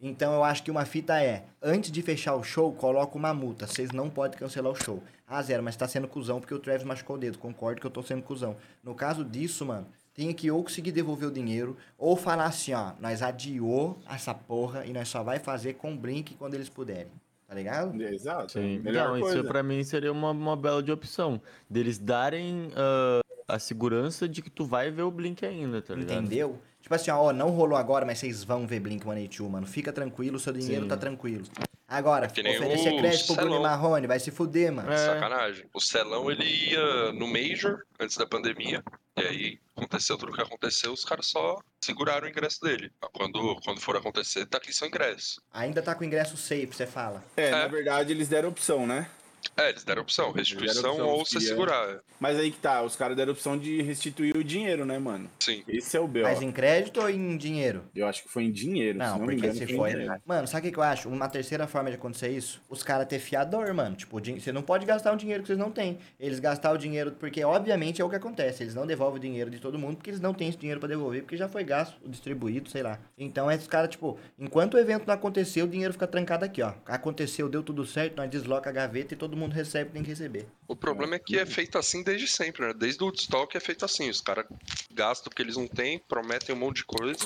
Então 0.00 0.34
eu 0.34 0.44
acho 0.44 0.62
que 0.62 0.70
uma 0.70 0.84
fita 0.84 1.22
é, 1.22 1.44
antes 1.62 1.90
de 1.90 2.02
fechar 2.02 2.34
o 2.34 2.42
show, 2.42 2.72
coloca 2.72 3.16
uma 3.16 3.32
multa. 3.32 3.66
Vocês 3.66 3.90
não 3.90 4.10
podem 4.10 4.38
cancelar 4.38 4.70
o 4.70 4.74
show. 4.74 5.02
Ah, 5.26 5.40
zero, 5.42 5.62
mas 5.62 5.76
tá 5.76 5.88
sendo 5.88 6.06
cuzão 6.06 6.40
porque 6.40 6.54
o 6.54 6.58
Travis 6.58 6.84
machucou 6.84 7.16
o 7.16 7.18
dedo. 7.18 7.38
Concordo 7.38 7.80
que 7.80 7.86
eu 7.86 7.90
tô 7.90 8.02
sendo 8.02 8.22
cuzão. 8.22 8.56
No 8.82 8.94
caso 8.94 9.24
disso, 9.24 9.64
mano, 9.64 9.86
tem 10.12 10.32
que 10.32 10.50
ou 10.50 10.62
conseguir 10.62 10.92
devolver 10.92 11.28
o 11.28 11.32
dinheiro, 11.32 11.76
ou 11.96 12.16
falar 12.16 12.44
assim, 12.44 12.74
ó, 12.74 12.92
nós 13.00 13.22
adiou 13.22 13.98
essa 14.08 14.34
porra 14.34 14.84
e 14.84 14.92
nós 14.92 15.08
só 15.08 15.22
vai 15.22 15.38
fazer 15.38 15.74
com 15.74 15.96
Blink 15.96 16.34
quando 16.34 16.54
eles 16.54 16.68
puderem. 16.68 17.12
Tá 17.48 17.54
ligado? 17.54 18.00
Exato. 18.02 18.52
Sim. 18.52 18.78
Melhor 18.80 19.12
Não, 19.12 19.20
coisa. 19.20 19.38
isso 19.38 19.48
pra 19.48 19.62
mim 19.62 19.82
seria 19.84 20.12
uma, 20.12 20.30
uma 20.30 20.56
bela 20.56 20.82
de 20.82 20.90
opção. 20.90 21.40
Deles 21.68 21.98
darem 21.98 22.70
ah, 22.74 23.20
a 23.46 23.58
segurança 23.58 24.28
de 24.28 24.40
que 24.42 24.50
tu 24.50 24.64
vai 24.64 24.90
ver 24.90 25.02
o 25.02 25.10
Blink 25.10 25.44
ainda, 25.44 25.80
tá 25.82 25.94
ligado? 25.94 26.18
Entendeu? 26.22 26.58
Tipo 26.80 26.94
assim, 26.94 27.10
ó, 27.10 27.32
não 27.32 27.48
rolou 27.50 27.78
agora, 27.78 28.04
mas 28.04 28.18
vocês 28.18 28.44
vão 28.44 28.66
ver 28.66 28.80
Blink-182, 28.80 29.48
mano. 29.48 29.66
Fica 29.66 29.92
tranquilo, 29.92 30.38
seu 30.38 30.52
dinheiro 30.52 30.82
Sim. 30.82 30.88
tá 30.88 30.96
tranquilo. 30.96 31.44
Agora, 31.88 32.26
Que 32.28 32.42
nem 32.42 32.56
oferecer 32.58 32.92
o 32.92 32.98
crédito 32.98 33.26
pro 33.34 33.44
Bruno. 33.46 33.62
Marrone, 33.62 34.06
vai 34.06 34.18
se 34.18 34.30
fuder, 34.30 34.72
mano. 34.72 34.90
É. 34.92 34.96
Sacanagem. 34.96 35.66
O 35.72 35.80
Celão, 35.80 36.30
ele 36.30 36.44
ia 36.44 37.12
no 37.12 37.26
Major, 37.26 37.82
antes 38.00 38.16
da 38.16 38.26
pandemia, 38.26 38.82
e 39.16 39.20
aí 39.20 39.58
aconteceu 39.76 40.16
tudo 40.18 40.32
o 40.32 40.34
que 40.34 40.42
aconteceu, 40.42 40.92
os 40.92 41.04
caras 41.04 41.26
só 41.26 41.58
seguraram 41.80 42.26
o 42.26 42.30
ingresso 42.30 42.60
dele. 42.62 42.90
Quando, 43.12 43.56
quando 43.64 43.80
for 43.80 43.96
acontecer, 43.96 44.44
tá 44.46 44.58
aqui 44.58 44.72
seu 44.72 44.88
ingresso. 44.88 45.40
Ainda 45.52 45.80
tá 45.82 45.94
com 45.94 46.04
ingresso 46.04 46.36
safe, 46.36 46.68
você 46.72 46.86
fala. 46.86 47.22
É, 47.36 47.50
na 47.50 47.58
É. 47.60 47.68
verdade 47.68 48.12
eles 48.12 48.28
deram 48.28 48.48
opção, 48.48 48.86
né? 48.86 49.08
É, 49.56 49.68
eles 49.70 49.84
deram 49.84 50.02
opção, 50.02 50.32
restituição 50.32 50.90
opção, 50.92 51.06
ou 51.08 51.24
você 51.24 51.34
queria- 51.34 51.48
segurar. 51.48 51.98
Mas 52.18 52.38
aí 52.38 52.50
que 52.50 52.58
tá, 52.58 52.82
os 52.82 52.96
caras 52.96 53.16
deram 53.16 53.32
opção 53.32 53.56
de 53.58 53.80
restituir 53.82 54.36
o 54.36 54.42
dinheiro, 54.42 54.84
né, 54.84 54.98
mano? 54.98 55.28
Sim. 55.40 55.62
Esse 55.68 55.96
é 55.96 56.00
o 56.00 56.08
B.O. 56.08 56.24
Mas 56.24 56.42
em 56.42 56.50
crédito 56.50 57.00
ou 57.00 57.08
em 57.10 57.36
dinheiro? 57.36 57.84
Eu 57.94 58.06
acho 58.06 58.22
que 58.22 58.28
foi 58.28 58.44
em 58.44 58.50
dinheiro. 58.52 58.98
Não, 58.98 59.06
se 59.06 59.12
não 59.12 59.26
me 59.26 59.34
porque 59.34 59.46
engano, 59.46 59.66
se 59.66 59.76
foi 59.76 59.90
dinheiro. 59.92 60.14
Mano, 60.26 60.46
sabe 60.48 60.68
o 60.68 60.72
que 60.72 60.78
eu 60.78 60.82
acho? 60.82 61.08
Uma 61.08 61.28
terceira 61.28 61.66
forma 61.66 61.90
de 61.90 61.96
acontecer 61.96 62.30
isso? 62.30 62.62
Os 62.68 62.82
caras 62.82 63.06
ter 63.06 63.18
fiador, 63.18 63.72
mano. 63.74 63.94
Tipo, 63.96 64.18
você 64.20 64.50
não 64.52 64.62
pode 64.62 64.84
gastar 64.86 65.12
um 65.12 65.16
dinheiro 65.16 65.42
que 65.42 65.46
vocês 65.48 65.58
não 65.58 65.70
têm. 65.70 65.98
Eles 66.18 66.40
gastar 66.40 66.72
o 66.72 66.78
dinheiro, 66.78 67.12
porque 67.12 67.44
obviamente 67.44 68.00
é 68.00 68.04
o 68.04 68.08
que 68.10 68.16
acontece. 68.16 68.62
Eles 68.62 68.74
não 68.74 68.86
devolvem 68.86 69.18
o 69.18 69.22
dinheiro 69.22 69.50
de 69.50 69.58
todo 69.60 69.78
mundo 69.78 69.96
porque 69.96 70.10
eles 70.10 70.20
não 70.20 70.34
têm 70.34 70.48
esse 70.48 70.58
dinheiro 70.58 70.80
pra 70.80 70.88
devolver, 70.88 71.22
porque 71.22 71.36
já 71.36 71.48
foi 71.48 71.62
gasto, 71.64 71.96
distribuído, 72.08 72.68
sei 72.70 72.82
lá. 72.82 72.98
Então, 73.18 73.50
esses 73.50 73.66
caras, 73.68 73.90
tipo, 73.90 74.18
enquanto 74.38 74.74
o 74.74 74.78
evento 74.78 75.06
não 75.06 75.14
aconteceu, 75.14 75.66
o 75.66 75.68
dinheiro 75.68 75.92
fica 75.92 76.06
trancado 76.06 76.44
aqui, 76.44 76.62
ó. 76.62 76.72
Aconteceu, 76.86 77.48
deu 77.48 77.62
tudo 77.62 77.84
certo, 77.86 78.16
nós 78.16 78.30
desloca 78.30 78.70
a 78.70 78.72
gaveta 78.72 79.14
e 79.14 79.16
todo 79.16 79.36
mundo 79.36 79.43
recebe 79.52 79.84
o 79.84 79.86
que 79.88 79.92
tem 79.94 80.02
que 80.02 80.10
receber. 80.10 80.46
O 80.68 80.74
problema 80.76 81.16
é 81.16 81.18
que 81.18 81.38
é 81.38 81.44
feito 81.46 81.76
assim 81.78 82.02
desde 82.02 82.26
sempre, 82.28 82.66
né? 82.66 82.72
Desde 82.74 83.02
o 83.02 83.06
Woodstock 83.06 83.56
é 83.56 83.60
feito 83.60 83.84
assim. 83.84 84.08
Os 84.10 84.20
caras 84.20 84.46
gastam 84.92 85.30
o 85.30 85.34
que 85.34 85.42
eles 85.42 85.56
não 85.56 85.66
têm, 85.66 85.98
prometem 86.08 86.54
um 86.54 86.58
monte 86.58 86.76
de 86.76 86.84
coisa. 86.84 87.24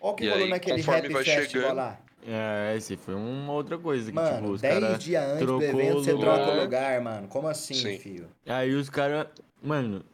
Olha 0.00 0.12
o 0.12 0.14
que 0.14 0.28
rolou 0.28 0.48
naquele 0.48 0.80
Rap 0.82 1.08
vai 1.08 1.24
Festival 1.24 1.46
chegando- 1.50 1.76
lá. 1.76 2.00
É, 2.26 2.74
esse 2.76 2.96
foi 2.96 3.14
uma 3.14 3.52
outra 3.52 3.78
coisa 3.78 4.10
que, 4.10 4.14
Mano, 4.14 4.36
tipo, 4.38 4.50
os 4.50 4.60
10 4.60 4.80
caras 4.80 5.02
dias 5.02 5.24
antes 5.24 5.46
do 5.46 5.62
evento 5.62 5.94
você 5.94 6.12
lugar. 6.12 6.34
troca 6.36 6.50
o 6.52 6.60
lugar, 6.62 7.00
mano. 7.00 7.28
Como 7.28 7.48
assim, 7.48 7.74
Sim. 7.74 7.98
filho? 7.98 8.28
Aí 8.44 8.74
os 8.74 8.90
caras, 8.90 9.28
mano, 9.62 10.04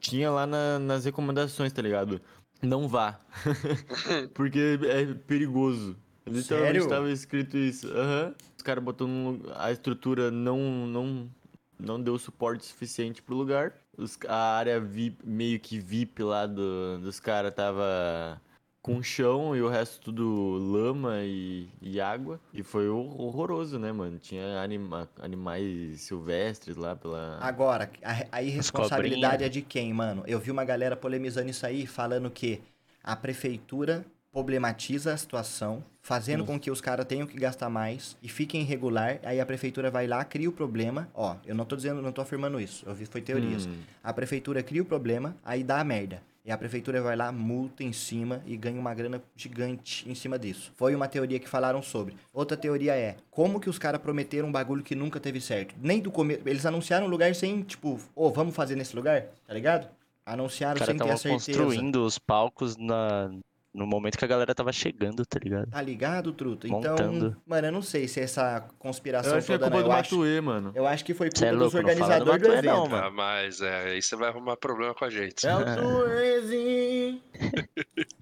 tinha 0.00 0.30
lá 0.30 0.46
na- 0.46 0.78
nas 0.78 1.04
recomendações, 1.04 1.72
tá 1.72 1.82
ligado? 1.82 2.20
Não 2.62 2.88
vá. 2.88 3.20
Porque 4.34 4.78
é 4.88 5.12
perigoso. 5.26 5.96
Literalmente 6.28 6.74
Sério? 6.74 6.88
tava 6.88 7.10
escrito 7.10 7.56
isso. 7.56 7.88
Aham. 7.88 8.34
Os 8.56 8.62
caras 8.62 8.82
botou 8.82 9.06
num, 9.06 9.40
a 9.56 9.70
estrutura 9.72 10.30
não 10.30 10.58
não 10.86 11.30
não 11.78 12.00
deu 12.02 12.18
suporte 12.18 12.64
suficiente 12.66 13.22
pro 13.22 13.34
lugar. 13.36 13.72
Os- 13.96 14.18
a 14.26 14.56
área 14.56 14.80
VIP, 14.80 15.24
meio 15.24 15.60
que 15.60 15.78
VIP 15.78 16.22
lá 16.22 16.46
do, 16.46 16.98
dos 17.00 17.20
caras 17.20 17.54
tava 17.54 18.40
com 18.82 19.02
chão 19.02 19.54
e 19.54 19.60
o 19.62 19.68
resto 19.68 20.00
tudo 20.00 20.24
lama 20.58 21.18
e, 21.22 21.68
e 21.80 22.00
água. 22.00 22.40
E 22.52 22.62
foi 22.62 22.88
hor- 22.88 23.20
horroroso, 23.20 23.78
né, 23.78 23.92
mano? 23.92 24.18
Tinha 24.18 24.60
anima- 24.60 25.08
animais 25.20 26.00
silvestres 26.00 26.76
lá 26.76 26.96
pela. 26.96 27.38
Agora, 27.40 27.90
a, 28.02 28.38
a 28.38 28.42
irresponsabilidade 28.42 29.44
é 29.44 29.48
de 29.48 29.62
quem, 29.62 29.92
mano? 29.92 30.24
Eu 30.26 30.40
vi 30.40 30.50
uma 30.50 30.64
galera 30.64 30.96
polemizando 30.96 31.50
isso 31.50 31.64
aí, 31.66 31.86
falando 31.86 32.30
que 32.30 32.60
a 33.04 33.14
prefeitura 33.14 34.04
problematiza 34.32 35.12
a 35.12 35.16
situação, 35.16 35.82
fazendo 36.00 36.44
com 36.44 36.58
que 36.58 36.70
os 36.70 36.80
caras 36.80 37.06
tenham 37.06 37.26
que 37.26 37.36
gastar 37.36 37.68
mais 37.68 38.16
e 38.22 38.28
fiquem 38.28 38.60
irregular, 38.60 39.18
aí 39.24 39.40
a 39.40 39.46
prefeitura 39.46 39.90
vai 39.90 40.06
lá, 40.06 40.24
cria 40.24 40.48
o 40.48 40.52
problema. 40.52 41.08
Ó, 41.14 41.36
eu 41.44 41.54
não 41.54 41.64
tô 41.64 41.76
dizendo, 41.76 42.00
não 42.02 42.12
tô 42.12 42.20
afirmando 42.20 42.60
isso. 42.60 42.84
Eu 42.86 42.94
vi, 42.94 43.06
foi 43.06 43.20
teorias. 43.20 43.66
Hum. 43.66 43.74
A 44.02 44.12
prefeitura 44.12 44.62
cria 44.62 44.82
o 44.82 44.84
problema, 44.84 45.36
aí 45.44 45.64
dá 45.64 45.80
a 45.80 45.84
merda. 45.84 46.22
E 46.44 46.50
a 46.50 46.56
prefeitura 46.56 47.02
vai 47.02 47.14
lá, 47.14 47.30
multa 47.30 47.84
em 47.84 47.92
cima 47.92 48.42
e 48.46 48.56
ganha 48.56 48.80
uma 48.80 48.94
grana 48.94 49.22
gigante 49.36 50.08
em 50.08 50.14
cima 50.14 50.38
disso. 50.38 50.72
Foi 50.76 50.94
uma 50.94 51.06
teoria 51.06 51.38
que 51.38 51.46
falaram 51.46 51.82
sobre. 51.82 52.16
Outra 52.32 52.56
teoria 52.56 52.96
é, 52.96 53.16
como 53.30 53.60
que 53.60 53.68
os 53.68 53.78
caras 53.78 54.00
prometeram 54.00 54.48
um 54.48 54.52
bagulho 54.52 54.82
que 54.82 54.94
nunca 54.94 55.20
teve 55.20 55.42
certo? 55.42 55.74
Nem 55.78 56.00
do 56.00 56.10
começo. 56.10 56.40
Eles 56.46 56.64
anunciaram 56.64 57.06
um 57.06 57.10
lugar 57.10 57.34
sem, 57.34 57.60
tipo, 57.60 58.00
ô, 58.14 58.30
vamos 58.30 58.54
fazer 58.54 58.76
nesse 58.76 58.96
lugar? 58.96 59.26
Tá 59.46 59.52
ligado? 59.52 59.88
Anunciaram 60.24 60.78
caras 60.78 60.96
sem 60.96 60.96
ter 60.96 61.12
a 61.12 61.16
certeza. 61.18 61.58
construindo 61.58 62.06
os 62.06 62.18
palcos 62.18 62.78
na, 62.78 63.30
no 63.78 63.86
momento 63.86 64.18
que 64.18 64.24
a 64.24 64.28
galera 64.28 64.54
tava 64.54 64.72
chegando, 64.72 65.24
tá 65.24 65.38
ligado? 65.42 65.70
Tá 65.70 65.80
ligado, 65.80 66.32
truta? 66.32 66.66
Então, 66.66 66.80
Montando. 66.80 67.36
mano, 67.46 67.68
eu 67.68 67.72
não 67.72 67.80
sei 67.82 68.08
se 68.08 68.20
essa 68.20 68.68
conspiração 68.78 69.32
Eu 69.32 69.38
acho 69.38 69.46
que 69.46 69.52
é 69.52 69.58
toda, 69.58 69.70
culpa 69.70 69.82
não. 69.82 69.88
do 69.88 69.92
Eu 69.94 69.98
acho, 69.98 70.14
Matuê, 70.16 70.40
mano. 70.40 70.72
eu 70.74 70.86
acho 70.86 71.04
que 71.04 71.14
foi 71.14 71.28
é 71.28 71.30
culpa 71.30 71.56
dos 71.56 71.72
louco, 71.72 71.76
não 71.88 71.96
fala 71.96 72.18
do 72.24 72.30
organizadores 72.30 72.42
do, 72.42 72.48
Matuê, 72.48 72.58
evento. 72.58 72.74
não, 72.74 72.88
mano. 72.88 73.06
Ah, 73.06 73.10
mas 73.10 73.60
é, 73.60 73.84
aí 73.92 74.02
você 74.02 74.16
vai 74.16 74.28
arrumar 74.28 74.56
problema 74.56 74.94
com 74.94 75.04
a 75.04 75.10
gente. 75.10 75.46
É 75.46 75.54
o 75.56 75.64
Tuezinho. 75.76 77.20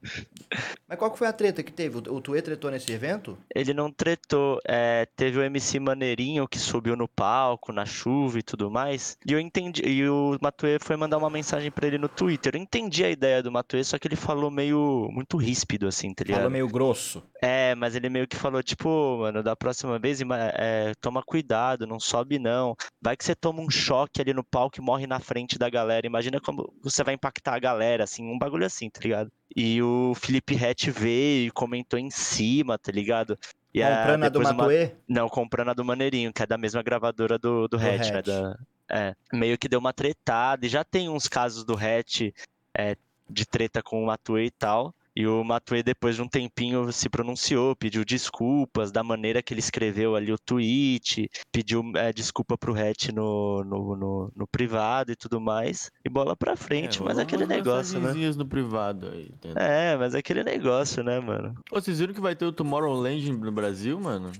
Mas 0.88 0.98
qual 0.98 1.10
que 1.10 1.18
foi 1.18 1.26
a 1.26 1.32
treta 1.32 1.64
que 1.64 1.72
teve? 1.72 1.98
O, 1.98 2.20
Tuê 2.20 2.40
tretou 2.40 2.70
nesse 2.70 2.92
evento? 2.92 3.36
Ele 3.52 3.74
não 3.74 3.90
tretou. 3.90 4.60
é, 4.66 5.06
teve 5.16 5.38
o 5.38 5.42
MC 5.42 5.80
Maneirinho 5.80 6.46
que 6.46 6.58
subiu 6.58 6.94
no 6.94 7.08
palco, 7.08 7.72
na 7.72 7.84
chuva 7.84 8.38
e 8.38 8.42
tudo 8.42 8.70
mais. 8.70 9.18
E 9.28 9.32
eu 9.32 9.40
entendi. 9.40 9.82
E 9.82 10.08
o 10.08 10.38
Matuê 10.40 10.78
foi 10.80 10.96
mandar 10.96 11.18
uma 11.18 11.28
mensagem 11.28 11.72
pra 11.72 11.88
ele 11.88 11.98
no 11.98 12.08
Twitter. 12.08 12.54
Eu 12.54 12.60
entendi 12.60 13.04
a 13.04 13.10
ideia 13.10 13.42
do 13.42 13.50
Matuê, 13.50 13.82
só 13.82 13.98
que 13.98 14.06
ele 14.06 14.16
falou 14.16 14.50
meio. 14.50 15.08
muito 15.10 15.36
ríspido, 15.36 15.88
assim, 15.88 16.14
tá 16.14 16.22
ligado? 16.22 16.38
Falou 16.38 16.52
meio 16.52 16.68
grosso. 16.68 17.22
É, 17.42 17.74
mas 17.74 17.96
ele 17.96 18.08
meio 18.08 18.28
que 18.28 18.36
falou, 18.36 18.62
tipo, 18.62 19.18
mano, 19.18 19.42
da 19.42 19.56
próxima 19.56 19.98
vez, 19.98 20.20
é, 20.54 20.92
toma 21.00 21.22
cuidado, 21.22 21.86
não 21.86 21.98
sobe 21.98 22.38
não. 22.38 22.76
Vai 23.02 23.16
que 23.16 23.24
você 23.24 23.34
toma 23.34 23.60
um 23.60 23.70
choque 23.70 24.20
ali 24.20 24.32
no 24.32 24.44
palco 24.44 24.78
e 24.78 24.84
morre 24.84 25.06
na 25.06 25.18
frente 25.18 25.58
da 25.58 25.68
galera. 25.68 26.06
Imagina 26.06 26.40
como 26.40 26.72
você 26.80 27.02
vai 27.02 27.14
impactar 27.14 27.54
a 27.54 27.58
galera, 27.58 28.04
assim, 28.04 28.24
um 28.24 28.38
bagulho 28.38 28.64
assim, 28.64 28.88
tá 28.88 29.00
ligado? 29.02 29.32
E 29.54 29.80
o 29.80 30.14
Felipe 30.14 30.54
Rett 30.76 30.90
veio 30.90 31.46
e 31.48 31.50
comentou 31.50 31.98
em 31.98 32.10
cima, 32.10 32.76
tá 32.78 32.92
ligado? 32.92 33.38
E 33.72 33.82
a- 33.82 33.96
Comprando 33.96 34.24
a 34.24 34.28
do 34.28 34.38
depois 34.38 34.50
o 34.50 34.54
Ma- 34.54 34.62
Matuê? 34.64 34.90
Não, 35.08 35.28
comprando 35.28 35.70
a 35.70 35.74
do 35.74 35.84
Maneirinho, 35.84 36.32
que 36.32 36.42
é 36.42 36.46
da 36.46 36.58
mesma 36.58 36.82
gravadora 36.82 37.38
do, 37.38 37.66
do 37.66 37.76
Hatch, 37.78 38.10
né? 38.10 38.18
Hatch. 38.18 38.26
da- 38.26 38.58
é, 38.88 39.16
meio 39.32 39.58
que 39.58 39.68
deu 39.68 39.80
uma 39.80 39.92
tretada. 39.92 40.64
E 40.66 40.68
já 40.68 40.84
tem 40.84 41.08
uns 41.08 41.26
casos 41.28 41.64
do 41.64 41.74
Hatch 41.74 42.30
é, 42.76 42.96
de 43.28 43.44
treta 43.46 43.82
com 43.82 44.02
o 44.02 44.06
Matuê 44.06 44.44
e 44.46 44.50
tal. 44.50 44.94
E 45.16 45.26
o 45.26 45.42
Matuê, 45.42 45.82
depois 45.82 46.14
de 46.14 46.20
um 46.20 46.28
tempinho, 46.28 46.92
se 46.92 47.08
pronunciou, 47.08 47.74
pediu 47.74 48.04
desculpas 48.04 48.92
da 48.92 49.02
maneira 49.02 49.42
que 49.42 49.54
ele 49.54 49.60
escreveu 49.60 50.14
ali 50.14 50.30
o 50.30 50.38
tweet, 50.38 51.30
pediu 51.50 51.82
é, 51.96 52.12
desculpa 52.12 52.58
pro 52.58 52.74
Hatch 52.78 53.08
no, 53.14 53.64
no, 53.64 53.96
no, 53.96 54.32
no 54.36 54.46
privado 54.46 55.10
e 55.12 55.16
tudo 55.16 55.40
mais. 55.40 55.90
E 56.04 56.10
bola 56.10 56.36
pra 56.36 56.54
frente, 56.54 57.02
mas 57.02 57.18
é 57.18 57.22
aquele 57.22 57.46
negócio, 57.46 57.98
né? 57.98 58.12
no 58.12 58.46
privado 58.46 59.08
aí, 59.08 59.30
entendeu? 59.32 59.56
É, 59.62 59.96
mas 59.96 60.14
é 60.14 60.18
aquele 60.18 60.44
negócio, 60.44 61.02
né, 61.02 61.18
mano? 61.18 61.54
Ô, 61.72 61.80
vocês 61.80 61.98
viram 61.98 62.12
que 62.12 62.20
vai 62.20 62.36
ter 62.36 62.44
o 62.44 62.52
Tomorrowland 62.52 63.32
no 63.32 63.52
Brasil, 63.52 63.98
mano? 63.98 64.30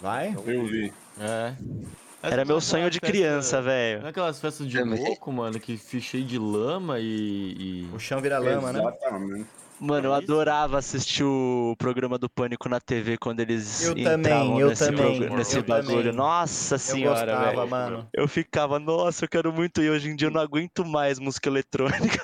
Vai? 0.00 0.34
Eu 0.34 0.66
vi. 0.66 0.92
É. 1.20 1.54
Era 2.20 2.44
meu 2.44 2.60
sonho 2.60 2.90
de 2.90 3.00
criança, 3.00 3.62
velho. 3.62 4.00
Não 4.00 4.08
é 4.08 4.10
aquelas 4.10 4.40
festas 4.40 4.66
de 4.66 4.82
louco, 4.82 5.32
mano, 5.32 5.60
que 5.60 5.76
fichei 5.76 6.24
de 6.24 6.38
lama 6.38 6.98
e. 6.98 7.84
e- 7.84 7.88
O 7.94 8.00
chão 8.00 8.20
vira 8.20 8.38
lama, 8.40 8.72
né? 8.72 8.80
Exatamente. 8.80 9.46
Mano, 9.80 10.08
eu 10.08 10.14
É 10.14 10.18
adorava 10.18 10.78
assistir 10.78 11.22
o 11.22 11.74
programa 11.78 12.18
do 12.18 12.28
Pânico 12.28 12.68
na 12.68 12.80
TV 12.80 13.16
quando 13.16 13.40
eles 13.40 13.84
Eu 13.84 13.92
entravam 13.92 14.12
também, 14.22 14.58
eu 14.60 14.68
nesse, 14.68 14.84
também, 14.86 15.16
progra- 15.18 15.36
nesse 15.36 15.56
eu 15.56 15.62
bagulho. 15.62 15.96
também. 15.98 16.12
Nossa 16.12 16.74
Eu 16.74 16.78
senhora, 16.78 17.32
gostava, 17.32 17.54
velho. 17.56 17.70
mano. 17.70 18.08
Eu 18.12 18.26
ficava, 18.28 18.78
nossa, 18.78 19.24
eu 19.24 19.28
quero 19.28 19.52
muito 19.52 19.80
ir. 19.80 19.90
Hoje 19.90 20.08
em 20.10 20.16
dia 20.16 20.28
eu 20.28 20.32
não 20.32 20.40
aguento 20.40 20.84
mais 20.84 21.18
música 21.18 21.48
eletrônica. 21.48 22.20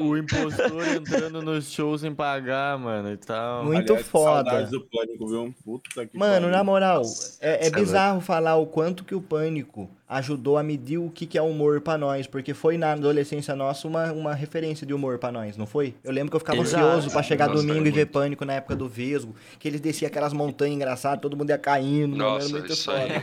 O, 0.00 0.08
o 0.08 0.18
impostor 0.18 0.86
entrando 0.88 1.40
nos 1.40 1.70
shows 1.72 2.02
sem 2.02 2.14
pagar, 2.14 2.78
mano, 2.78 3.10
e 3.10 3.16
tal. 3.16 3.64
Muito 3.64 3.92
Aliás, 3.92 4.06
foda. 4.08 4.62
Do 4.66 4.80
pânico, 4.82 5.26
viu? 5.28 5.54
Puta 5.64 6.06
que 6.06 6.18
Mano, 6.18 6.32
pariu. 6.42 6.48
na 6.50 6.62
moral, 6.64 7.02
é, 7.40 7.66
é 7.66 7.70
bizarro 7.70 8.20
falar 8.20 8.56
o 8.56 8.66
quanto 8.66 9.02
que 9.04 9.14
o 9.14 9.20
pânico 9.22 9.88
ajudou 10.16 10.56
a 10.58 10.62
medir 10.62 10.98
o 10.98 11.10
que, 11.10 11.26
que 11.26 11.38
é 11.38 11.42
humor 11.42 11.80
pra 11.80 11.96
nós, 11.98 12.26
porque 12.26 12.54
foi 12.54 12.76
na 12.76 12.92
adolescência 12.92 13.54
nossa 13.56 13.86
uma, 13.88 14.12
uma 14.12 14.34
referência 14.34 14.86
de 14.86 14.92
humor 14.94 15.18
pra 15.18 15.32
nós, 15.32 15.56
não 15.56 15.66
foi? 15.66 15.94
Eu 16.04 16.12
lembro 16.12 16.30
que 16.30 16.36
eu 16.36 16.40
ficava 16.40 16.60
Exato. 16.60 16.84
ansioso 16.84 17.10
pra 17.10 17.22
chegar 17.22 17.48
Nossa, 17.48 17.62
domingo 17.62 17.86
e 17.86 17.90
ver 17.90 18.00
muito. 18.00 18.12
pânico 18.12 18.44
na 18.44 18.54
época 18.54 18.76
do 18.76 18.88
Vesgo, 18.88 19.34
que 19.58 19.66
eles 19.68 19.80
desciam 19.80 20.06
aquelas 20.08 20.32
montanhas 20.32 20.74
engraçadas, 20.76 21.20
todo 21.20 21.36
mundo 21.36 21.50
ia 21.50 21.58
caindo, 21.58 22.16
mano, 22.16 22.24
era 22.24 22.34
Nossa, 22.34 22.48
muito 22.50 22.72
isso 22.72 22.84
foda. 22.84 22.98
aí. 23.02 23.22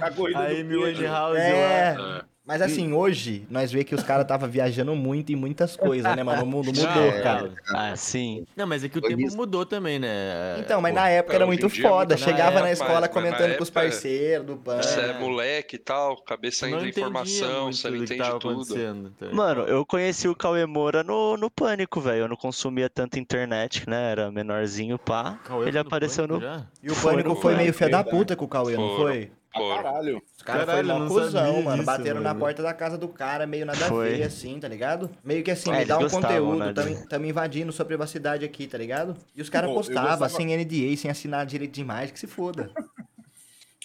a 0.00 0.10
corrida 0.10 0.40
A 0.40 0.48
do. 0.62 0.82
Winehouse 0.82 1.38
É, 1.38 1.96
lá. 1.98 2.18
É. 2.30 2.33
mas 2.46 2.60
assim, 2.62 2.92
hoje, 2.92 3.46
nós 3.50 3.72
vê 3.72 3.82
que 3.84 3.94
os 3.94 4.02
caras 4.02 4.26
tava 4.26 4.46
viajando 4.46 4.94
muito 4.94 5.32
em 5.32 5.36
muitas 5.36 5.74
coisas, 5.76 6.14
né, 6.14 6.22
mano? 6.22 6.42
O 6.42 6.46
mundo 6.46 6.66
mudou, 6.66 6.84
Não, 6.86 7.22
cara. 7.22 7.52
ah, 7.68 7.96
sim. 7.96 8.44
Não, 8.56 8.66
mas 8.66 8.84
é 8.84 8.88
que 8.88 8.98
o 8.98 9.00
Foi 9.00 9.10
tempo 9.10 9.22
isso. 9.22 9.36
mudou 9.36 9.64
também, 9.64 9.98
né? 9.98 10.56
Então, 10.58 10.80
mas 10.80 10.92
Pô, 10.92 11.00
na 11.00 11.08
época 11.08 11.34
era 11.34 11.46
muito 11.46 11.66
é 11.66 11.68
foda. 11.70 12.14
muito- 12.16 12.24
Chegava 12.24 12.60
na 12.60 12.68
época, 12.68 12.84
escola 12.84 13.08
comentando 13.08 13.56
com 13.56 13.62
os 13.62 13.70
parceiros 13.70 14.46
do 14.46 14.56
pânico. 14.56 14.86
Você 14.86 15.00
é 15.00 15.18
moleque 15.18 15.76
e 15.76 15.78
tal, 15.78 16.16
cabeça 16.22 16.66
ainda 16.66 16.78
em 16.78 16.88
entendia 16.88 17.04
formação, 17.04 17.62
muito 17.64 17.76
você 17.76 17.90
não 17.90 17.96
entende 17.96 18.22
tudo. 18.38 18.50
acontecendo, 18.52 19.10
tá? 19.18 19.26
Mano, 19.32 19.62
eu 19.62 19.84
conheci 19.86 20.28
o 20.28 20.34
Cauê 20.34 20.66
Moura 20.66 21.02
no, 21.02 21.36
no 21.36 21.50
Pânico, 21.50 22.00
velho. 22.00 22.22
Eu 22.24 22.28
não 22.28 22.36
consumia 22.36 22.88
tanta 22.90 23.18
internet, 23.18 23.88
né? 23.88 24.12
Era 24.12 24.30
menorzinho, 24.30 24.98
pá. 24.98 25.38
Cauê 25.44 25.62
Ele 25.68 25.72
foi 25.72 25.80
no 25.82 25.86
apareceu 25.88 26.28
no. 26.28 26.40
Já? 26.40 26.66
E 26.82 26.90
o 26.90 26.94
Foi 26.94 27.12
pânico 27.12 27.28
no 27.30 27.36
foi 27.36 27.56
meio 27.56 27.72
fé 27.72 27.88
da 27.88 28.04
puta 28.04 28.36
com 28.36 28.44
o 28.44 28.48
Cauê, 28.48 28.76
não 28.76 28.96
foi? 28.96 29.30
Foram. 29.54 29.82
caralho. 29.82 30.22
Os 30.36 30.42
caras 30.42 30.68
eu 30.68 30.84
mó 30.84 30.98
não 30.98 31.08
cuzão, 31.08 31.62
mano. 31.62 31.76
disso, 31.82 31.86
Bateram 31.86 32.20
na 32.20 32.30
mano. 32.30 32.40
porta 32.40 32.62
da 32.62 32.74
casa 32.74 32.98
do 32.98 33.08
cara, 33.08 33.46
meio 33.46 33.64
nada 33.64 33.84
a 33.86 33.88
Foi. 33.88 34.10
ver, 34.16 34.22
assim, 34.24 34.58
tá 34.58 34.66
ligado? 34.68 35.10
Meio 35.22 35.42
que 35.44 35.50
assim, 35.50 35.70
É, 35.70 35.78
me 35.80 35.84
dá 35.84 35.96
um 35.98 36.02
gostavam, 36.02 36.28
conteúdo, 36.28 36.58
né, 36.58 36.72
tamo, 36.72 36.94
de- 36.96 37.08
tamo 37.08 37.26
invadindo 37.26 37.72
sua 37.72 37.84
privacidade 37.84 38.44
aqui, 38.44 38.66
tá 38.66 38.76
ligado? 38.78 39.16
E 39.34 39.40
os 39.40 39.48
caras 39.48 39.70
postavam, 39.72 40.02
gostava- 40.10 40.28
sem 40.28 40.52
NDA, 40.52 40.96
sem 40.96 41.10
assinar 41.10 41.46
direito 41.46 41.72
de 41.72 41.80
imagem, 41.80 42.12
que 42.12 42.18
se 42.20 42.26
foda. 42.26 42.70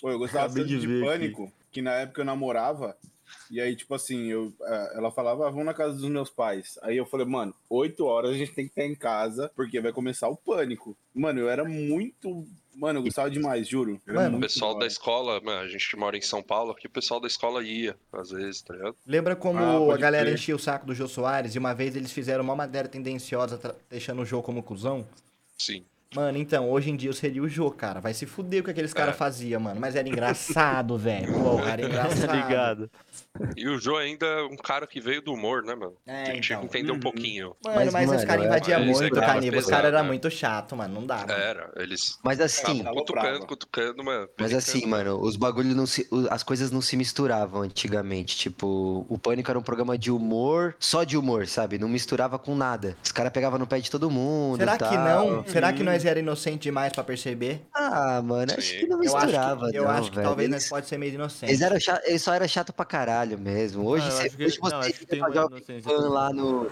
Pô, 0.01 0.09
eu 0.09 0.17
gostava 0.19 0.45
Acabei 0.45 0.63
tanto 0.63 0.73
de 0.75 0.79
de, 0.79 0.87
ver 0.87 1.01
aqui. 1.03 1.05
pânico 1.11 1.51
que 1.71 1.81
na 1.81 1.91
época 1.93 2.21
eu 2.21 2.25
namorava. 2.25 2.95
E 3.51 3.59
aí, 3.59 3.75
tipo 3.75 3.93
assim, 3.95 4.27
eu, 4.27 4.53
ela 4.93 5.11
falava, 5.11 5.47
ah, 5.47 5.49
vamos 5.49 5.65
na 5.65 5.73
casa 5.73 5.95
dos 5.97 6.09
meus 6.09 6.29
pais. 6.29 6.77
Aí 6.83 6.97
eu 6.97 7.05
falei, 7.05 7.25
mano, 7.25 7.53
8 7.69 8.05
horas 8.05 8.31
a 8.31 8.37
gente 8.37 8.53
tem 8.53 8.65
que 8.65 8.71
estar 8.71 8.85
em 8.85 8.95
casa, 8.95 9.51
porque 9.55 9.79
vai 9.81 9.91
começar 9.91 10.27
o 10.29 10.35
pânico. 10.37 10.95
Mano, 11.13 11.39
eu 11.39 11.49
era 11.49 11.63
muito. 11.65 12.45
Mano, 12.75 12.99
eu 12.99 13.03
gostava 13.03 13.29
demais, 13.29 13.67
juro. 13.67 13.99
Mano, 14.07 14.37
O 14.37 14.39
pessoal 14.41 14.77
da 14.77 14.85
escola, 14.87 15.41
mano, 15.41 15.61
a 15.61 15.67
gente 15.67 15.97
mora 15.97 16.15
em 16.17 16.21
São 16.21 16.41
Paulo, 16.41 16.71
aqui 16.71 16.87
o 16.87 16.89
pessoal 16.89 17.19
da 17.19 17.27
escola 17.27 17.61
ia, 17.63 17.95
às 18.13 18.29
vezes, 18.29 18.61
tá 18.61 18.73
ligado? 18.73 18.95
Lembra 19.05 19.35
como 19.35 19.59
Ah, 19.91 19.93
a 19.95 19.97
galera 19.97 20.25
crer. 20.25 20.35
enchia 20.35 20.55
o 20.55 20.59
saco 20.59 20.85
do 20.85 20.95
Jô 20.95 21.07
Soares 21.07 21.55
e 21.55 21.59
uma 21.59 21.73
vez 21.73 21.95
eles 21.95 22.11
fizeram 22.11 22.43
uma 22.43 22.55
matéria 22.55 22.89
tendenciosa, 22.89 23.59
deixando 23.89 24.21
o 24.21 24.25
Jô 24.25 24.41
como 24.41 24.63
cuzão? 24.63 25.05
Sim. 25.57 25.83
Mano, 26.15 26.39
então, 26.39 26.69
hoje 26.71 26.89
em 26.89 26.95
dia 26.95 27.09
eu 27.09 27.13
seria 27.13 27.41
o 27.43 27.47
Jô, 27.47 27.69
cara. 27.69 27.99
Vai 27.99 28.15
se 28.15 28.25
fuder 28.25 28.61
o 28.61 28.63
que 28.63 28.71
aqueles 28.71 28.93
caras 28.93 29.13
É. 29.13 29.17
faziam, 29.17 29.61
mano. 29.61 29.79
Mas 29.79 29.95
era 29.95 30.07
engraçado, 30.09 30.97
velho. 30.97 31.31
Pô, 31.33 31.59
era 31.59 31.83
engraçado. 31.85 32.27
Tá 32.27 32.33
ligado? 32.35 32.89
E 33.55 33.67
o 33.67 33.79
Joe 33.79 34.03
ainda 34.03 34.25
é 34.25 34.41
um 34.43 34.57
cara 34.57 34.87
que 34.87 34.99
veio 34.99 35.21
do 35.21 35.33
humor, 35.33 35.61
né, 35.63 35.75
mano? 35.75 35.93
É, 36.07 36.23
Tem 36.23 36.41
que 36.41 36.51
então. 36.51 36.63
entender 36.63 36.91
um 36.91 36.95
Uhum. 36.95 36.99
pouquinho. 36.99 37.55
Mano, 37.63 37.75
mas, 37.77 37.93
Mas, 37.93 38.09
os 38.09 38.15
mano, 38.15 38.27
caras 38.27 38.43
é- 38.43 38.47
invadiam 38.47 38.79
Mas 38.85 38.99
muito, 38.99 39.17
é 39.19 39.21
Caniba. 39.25 39.57
Os 39.57 39.65
pesado, 39.65 39.69
caras 39.81 39.93
eram 39.93 40.01
né? 40.03 40.07
muito 40.07 40.31
chato, 40.31 40.75
mano. 40.75 40.93
Não 40.95 41.05
dá. 41.05 41.17
mano. 41.17 41.31
Era, 41.31 41.71
eles 41.75 42.17
Mas 42.23 42.41
assim, 42.41 42.77
ficavam 42.79 42.93
cutucando, 42.99 43.45
cutucando, 43.45 44.03
mano. 44.03 44.27
Mas 44.39 44.53
assim, 44.53 44.85
mano, 44.87 45.19
os 45.21 45.35
bagulhos 45.35 45.75
não 45.75 45.85
se. 45.85 46.07
As 46.31 46.41
coisas 46.41 46.71
não 46.71 46.81
se 46.81 46.97
misturavam 46.97 47.61
antigamente. 47.61 48.35
Tipo, 48.35 49.05
o 49.07 49.17
Pânico 49.19 49.51
era 49.51 49.59
um 49.59 49.63
programa 49.63 49.95
de 49.97 50.09
humor, 50.11 50.75
só 50.79 51.03
de 51.03 51.15
humor, 51.15 51.45
sabe? 51.47 51.77
Não 51.77 51.87
misturava 51.87 52.39
com 52.39 52.55
nada. 52.55 52.97
Os 53.03 53.11
caras 53.11 53.31
pegavam 53.31 53.59
no 53.59 53.67
pé 53.67 53.79
de 53.79 53.91
todo 53.91 54.09
mundo. 54.09 54.57
Será 54.59 54.75
que 54.75 54.97
não? 54.97 55.45
Será 55.45 55.71
que 55.71 55.83
nós 55.83 55.98
era 56.05 56.19
inocente 56.19 56.63
demais 56.63 56.91
pra 56.93 57.03
perceber? 57.03 57.61
Ah, 57.73 58.21
mano, 58.23 58.51
acho 58.57 58.79
que 58.79 58.87
não 58.87 59.03
Eu 59.03 59.15
acho 59.15 59.25
misturava. 59.27 59.69
que, 59.71 59.77
eu 59.77 59.83
não, 59.83 59.91
acho 59.91 60.11
que 60.11 60.21
talvez 60.21 60.49
eles, 60.49 60.63
nós 60.63 60.69
pode 60.69 60.87
ser 60.87 60.97
meio 60.97 61.13
inocente. 61.13 61.49
eles, 61.51 61.61
eram 61.61 61.79
chato, 61.79 62.01
eles 62.05 62.21
só 62.21 62.33
eram 62.33 62.47
chato 62.47 62.73
pra 62.73 62.85
caralho 62.85 63.37
mesmo. 63.39 63.85
Hoje, 63.87 64.05
Ah, 64.07 64.11
você, 64.11 64.29
que- 64.29 64.45
hoje 64.45 64.59
não, 64.61 64.69
você 64.81 64.93
que 64.93 65.05
tem 65.05 65.19
uma 65.19 65.29
inocência 65.29 65.91
lá 65.91 66.31
no. 66.33 66.69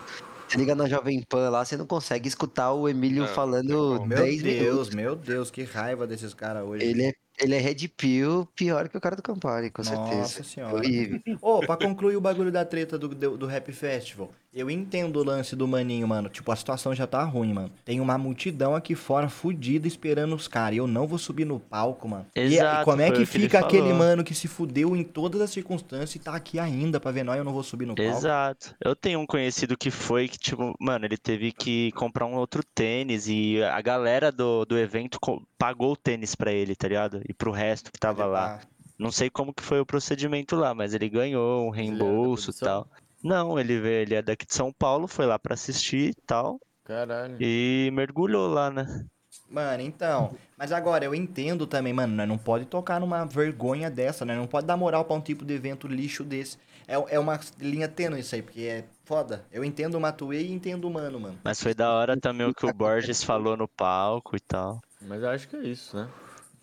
Você 0.48 0.58
liga 0.58 0.74
na 0.76 0.88
Jovem 0.88 1.22
Pan 1.28 1.50
lá, 1.50 1.66
você 1.66 1.76
não 1.76 1.86
consegue 1.86 2.26
escutar 2.30 2.72
o 2.72 2.88
Emílio 2.88 3.24
Não, 3.24 3.34
falando 3.34 3.96
não. 4.00 4.06
Meu 4.06 4.18
10 4.18 4.42
Deus, 4.42 4.64
minutos. 4.64 4.96
meu 4.96 5.16
Deus, 5.16 5.52
que 5.52 5.64
raiva 5.64 6.08
desses 6.08 6.34
caras 6.34 6.64
hoje. 6.64 6.86
Ele 6.86 7.04
é, 7.08 7.14
ele 7.38 7.54
é 7.54 7.60
Red 7.60 7.86
Pill 7.90 8.48
pior 8.56 8.88
que 8.88 8.98
o 8.98 9.02
cara 9.02 9.18
do 9.18 9.22
Campari, 9.22 9.70
com 9.70 9.82
Nossa 9.84 9.98
certeza. 9.98 10.44
senhora. 10.46 10.76
Horrível. 10.76 11.20
Ô, 11.42 11.60
pra 11.60 11.76
concluir 11.76 12.16
o 12.16 12.22
bagulho 12.22 12.50
da 12.50 12.64
treta 12.64 12.98
do, 12.98 13.10
do, 13.10 13.38
do 13.38 13.46
Rap 13.46 13.70
Festival, 13.74 14.32
eu 14.60 14.70
entendo 14.70 15.18
o 15.20 15.24
lance 15.24 15.56
do 15.56 15.68
maninho, 15.68 16.08
mano. 16.08 16.30
Tipo, 16.30 16.52
a 16.52 16.56
situação 16.56 16.94
já 16.96 17.06
tá 17.08 17.24
ruim, 17.24 17.54
mano. 17.54 17.72
Tem 17.86 18.00
uma 18.00 18.18
multidão 18.18 18.76
aqui 18.76 18.96
fora 18.96 19.30
fudida 19.30 19.88
esperando 19.88 20.36
os 20.36 20.48
caras. 20.48 20.76
E 20.76 20.80
eu 20.80 20.88
não 20.88 21.06
vou 21.08 21.18
subir 21.18 21.46
no 21.46 21.60
palco, 21.60 22.08
mano. 22.08 22.26
E- 22.36 22.40
e, 22.40 22.44
Exato, 22.56 22.86
como 22.86 23.02
é 23.02 23.06
que 23.06 23.12
o 23.12 23.14
que 23.16 23.20
ele 23.20 23.26
fica 23.46 23.60
aquele 23.60 23.84
falou. 23.84 23.98
mano 23.98 24.24
que 24.24 24.34
se 24.36 24.48
fudeu 24.48 24.96
em 24.96 25.04
todas 25.04 25.40
as 25.42 25.50
circunstâncias 25.50 26.16
e 26.16 26.20
tá 26.20 26.34
aqui 26.36 26.60
ainda 26.60 27.00
pra 27.00 27.12
ver 27.12 27.24
nós? 27.24 27.38
Eu 27.38 27.44
não 27.44 27.54
vou 27.54 27.64
subir 27.64 27.86
no 27.86 27.96
palco. 27.96 28.12
Exato. 28.12 28.76
Eu 28.84 28.96
tenho 28.96 29.20
um 29.20 29.26
conhecido 29.26 29.78
que 29.78 29.92
foi 29.92 30.28
que, 30.28 30.38
tipo, 30.38 30.74
mano, 30.80 31.06
ele 31.06 31.18
teve 31.18 31.52
que 31.52 31.92
comprar 31.94 32.26
um 32.26 32.36
outro 32.36 32.64
tênis 32.64 33.28
e 33.28 33.62
a 33.64 33.82
galera 33.82 34.32
do, 34.32 34.66
do 34.66 34.78
evento 34.78 35.20
pagou 35.58 35.94
o 35.94 35.98
tênis 35.98 36.36
pra 36.36 36.52
ele, 36.52 36.76
tá 36.76 36.88
ligado? 36.88 37.22
E 37.28 37.34
pro 37.34 37.52
resto 37.52 37.92
que 37.92 38.00
tava 38.00 38.26
lá. 38.26 38.60
Não 39.00 39.12
sei 39.12 39.30
como 39.30 39.54
que 39.54 39.62
foi 39.62 39.80
o 39.80 39.86
procedimento 39.86 40.56
lá, 40.56 40.74
mas 40.74 40.94
ele 40.96 41.08
ganhou 41.08 41.68
um 41.68 41.70
reembolso 41.70 42.50
e 42.50 42.54
tal. 42.56 42.88
Não, 43.24 43.60
ele 43.60 43.80
veio, 43.80 44.02
ele 44.02 44.16
é 44.16 44.22
daqui 44.22 44.46
de 44.46 44.54
São 44.54 44.72
Paulo, 44.72 45.08
foi 45.08 45.26
lá 45.26 45.40
pra 45.40 45.54
assistir 45.54 46.10
e 46.12 46.22
tal, 46.26 46.60
Caralho. 46.84 47.38
e 47.40 47.90
mergulhou 47.94 48.48
lá, 48.48 48.70
né? 48.70 49.06
Mano, 49.50 49.82
então. 49.82 50.36
Mas 50.58 50.72
agora, 50.72 51.06
eu 51.06 51.16
entendo 51.16 51.66
também, 51.66 51.94
mano, 51.94 52.14
nós 52.14 52.28
não 52.28 52.38
pode 52.38 52.66
tocar 52.66 53.00
numa 53.00 53.26
vergonha 53.26 53.90
dessa, 53.90 54.26
né? 54.26 54.36
Não 54.36 54.48
pode 54.48 54.68
dar 54.68 54.76
moral 54.76 55.06
pra 55.06 55.16
um 55.16 55.22
tipo 55.22 55.46
de 55.46 55.54
evento 55.54 55.88
lixo 55.88 56.24
desse. 56.24 56.58
É, 56.88 57.16
é 57.16 57.20
uma 57.20 57.40
linha 57.60 57.88
tênue 57.88 58.20
isso 58.20 58.34
aí, 58.36 58.42
porque 58.42 58.62
é 58.62 58.86
foda. 59.04 59.46
Eu 59.52 59.64
entendo 59.64 59.96
o 59.96 60.02
Matuei 60.02 60.48
e 60.48 60.52
entendo 60.52 60.86
o 60.86 60.92
Mano, 60.92 61.20
mano. 61.20 61.40
Mas 61.44 61.62
foi 61.62 61.74
da 61.74 61.92
hora 61.92 62.18
também 62.18 62.48
o 62.48 62.54
que 62.54 62.66
o 62.66 62.74
Borges 62.74 63.24
falou 63.24 63.58
no 63.58 63.68
palco 63.68 64.36
e 64.36 64.40
tal. 64.40 64.82
Mas 65.02 65.22
eu 65.22 65.30
acho 65.30 65.48
que 65.48 65.56
é 65.56 65.64
isso, 65.64 65.96
né? 65.96 66.10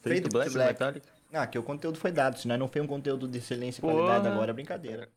Feito 0.03 0.29
Black, 0.31 0.53
Black. 0.53 0.73
Metallic. 0.73 1.07
Ah, 1.33 1.47
que 1.47 1.59
o 1.59 1.63
conteúdo 1.63 1.99
foi 1.99 2.13
dado. 2.13 2.39
Se 2.39 2.47
nós 2.47 2.59
não 2.59 2.69
fez 2.69 2.85
um 2.85 2.89
conteúdo 2.89 3.27
de 3.27 3.39
excelência 3.39 3.81
e 3.81 3.83
Porra. 3.83 3.95
qualidade 3.95 4.29
agora, 4.29 4.51
é 4.51 4.55
brincadeira. 4.55 5.09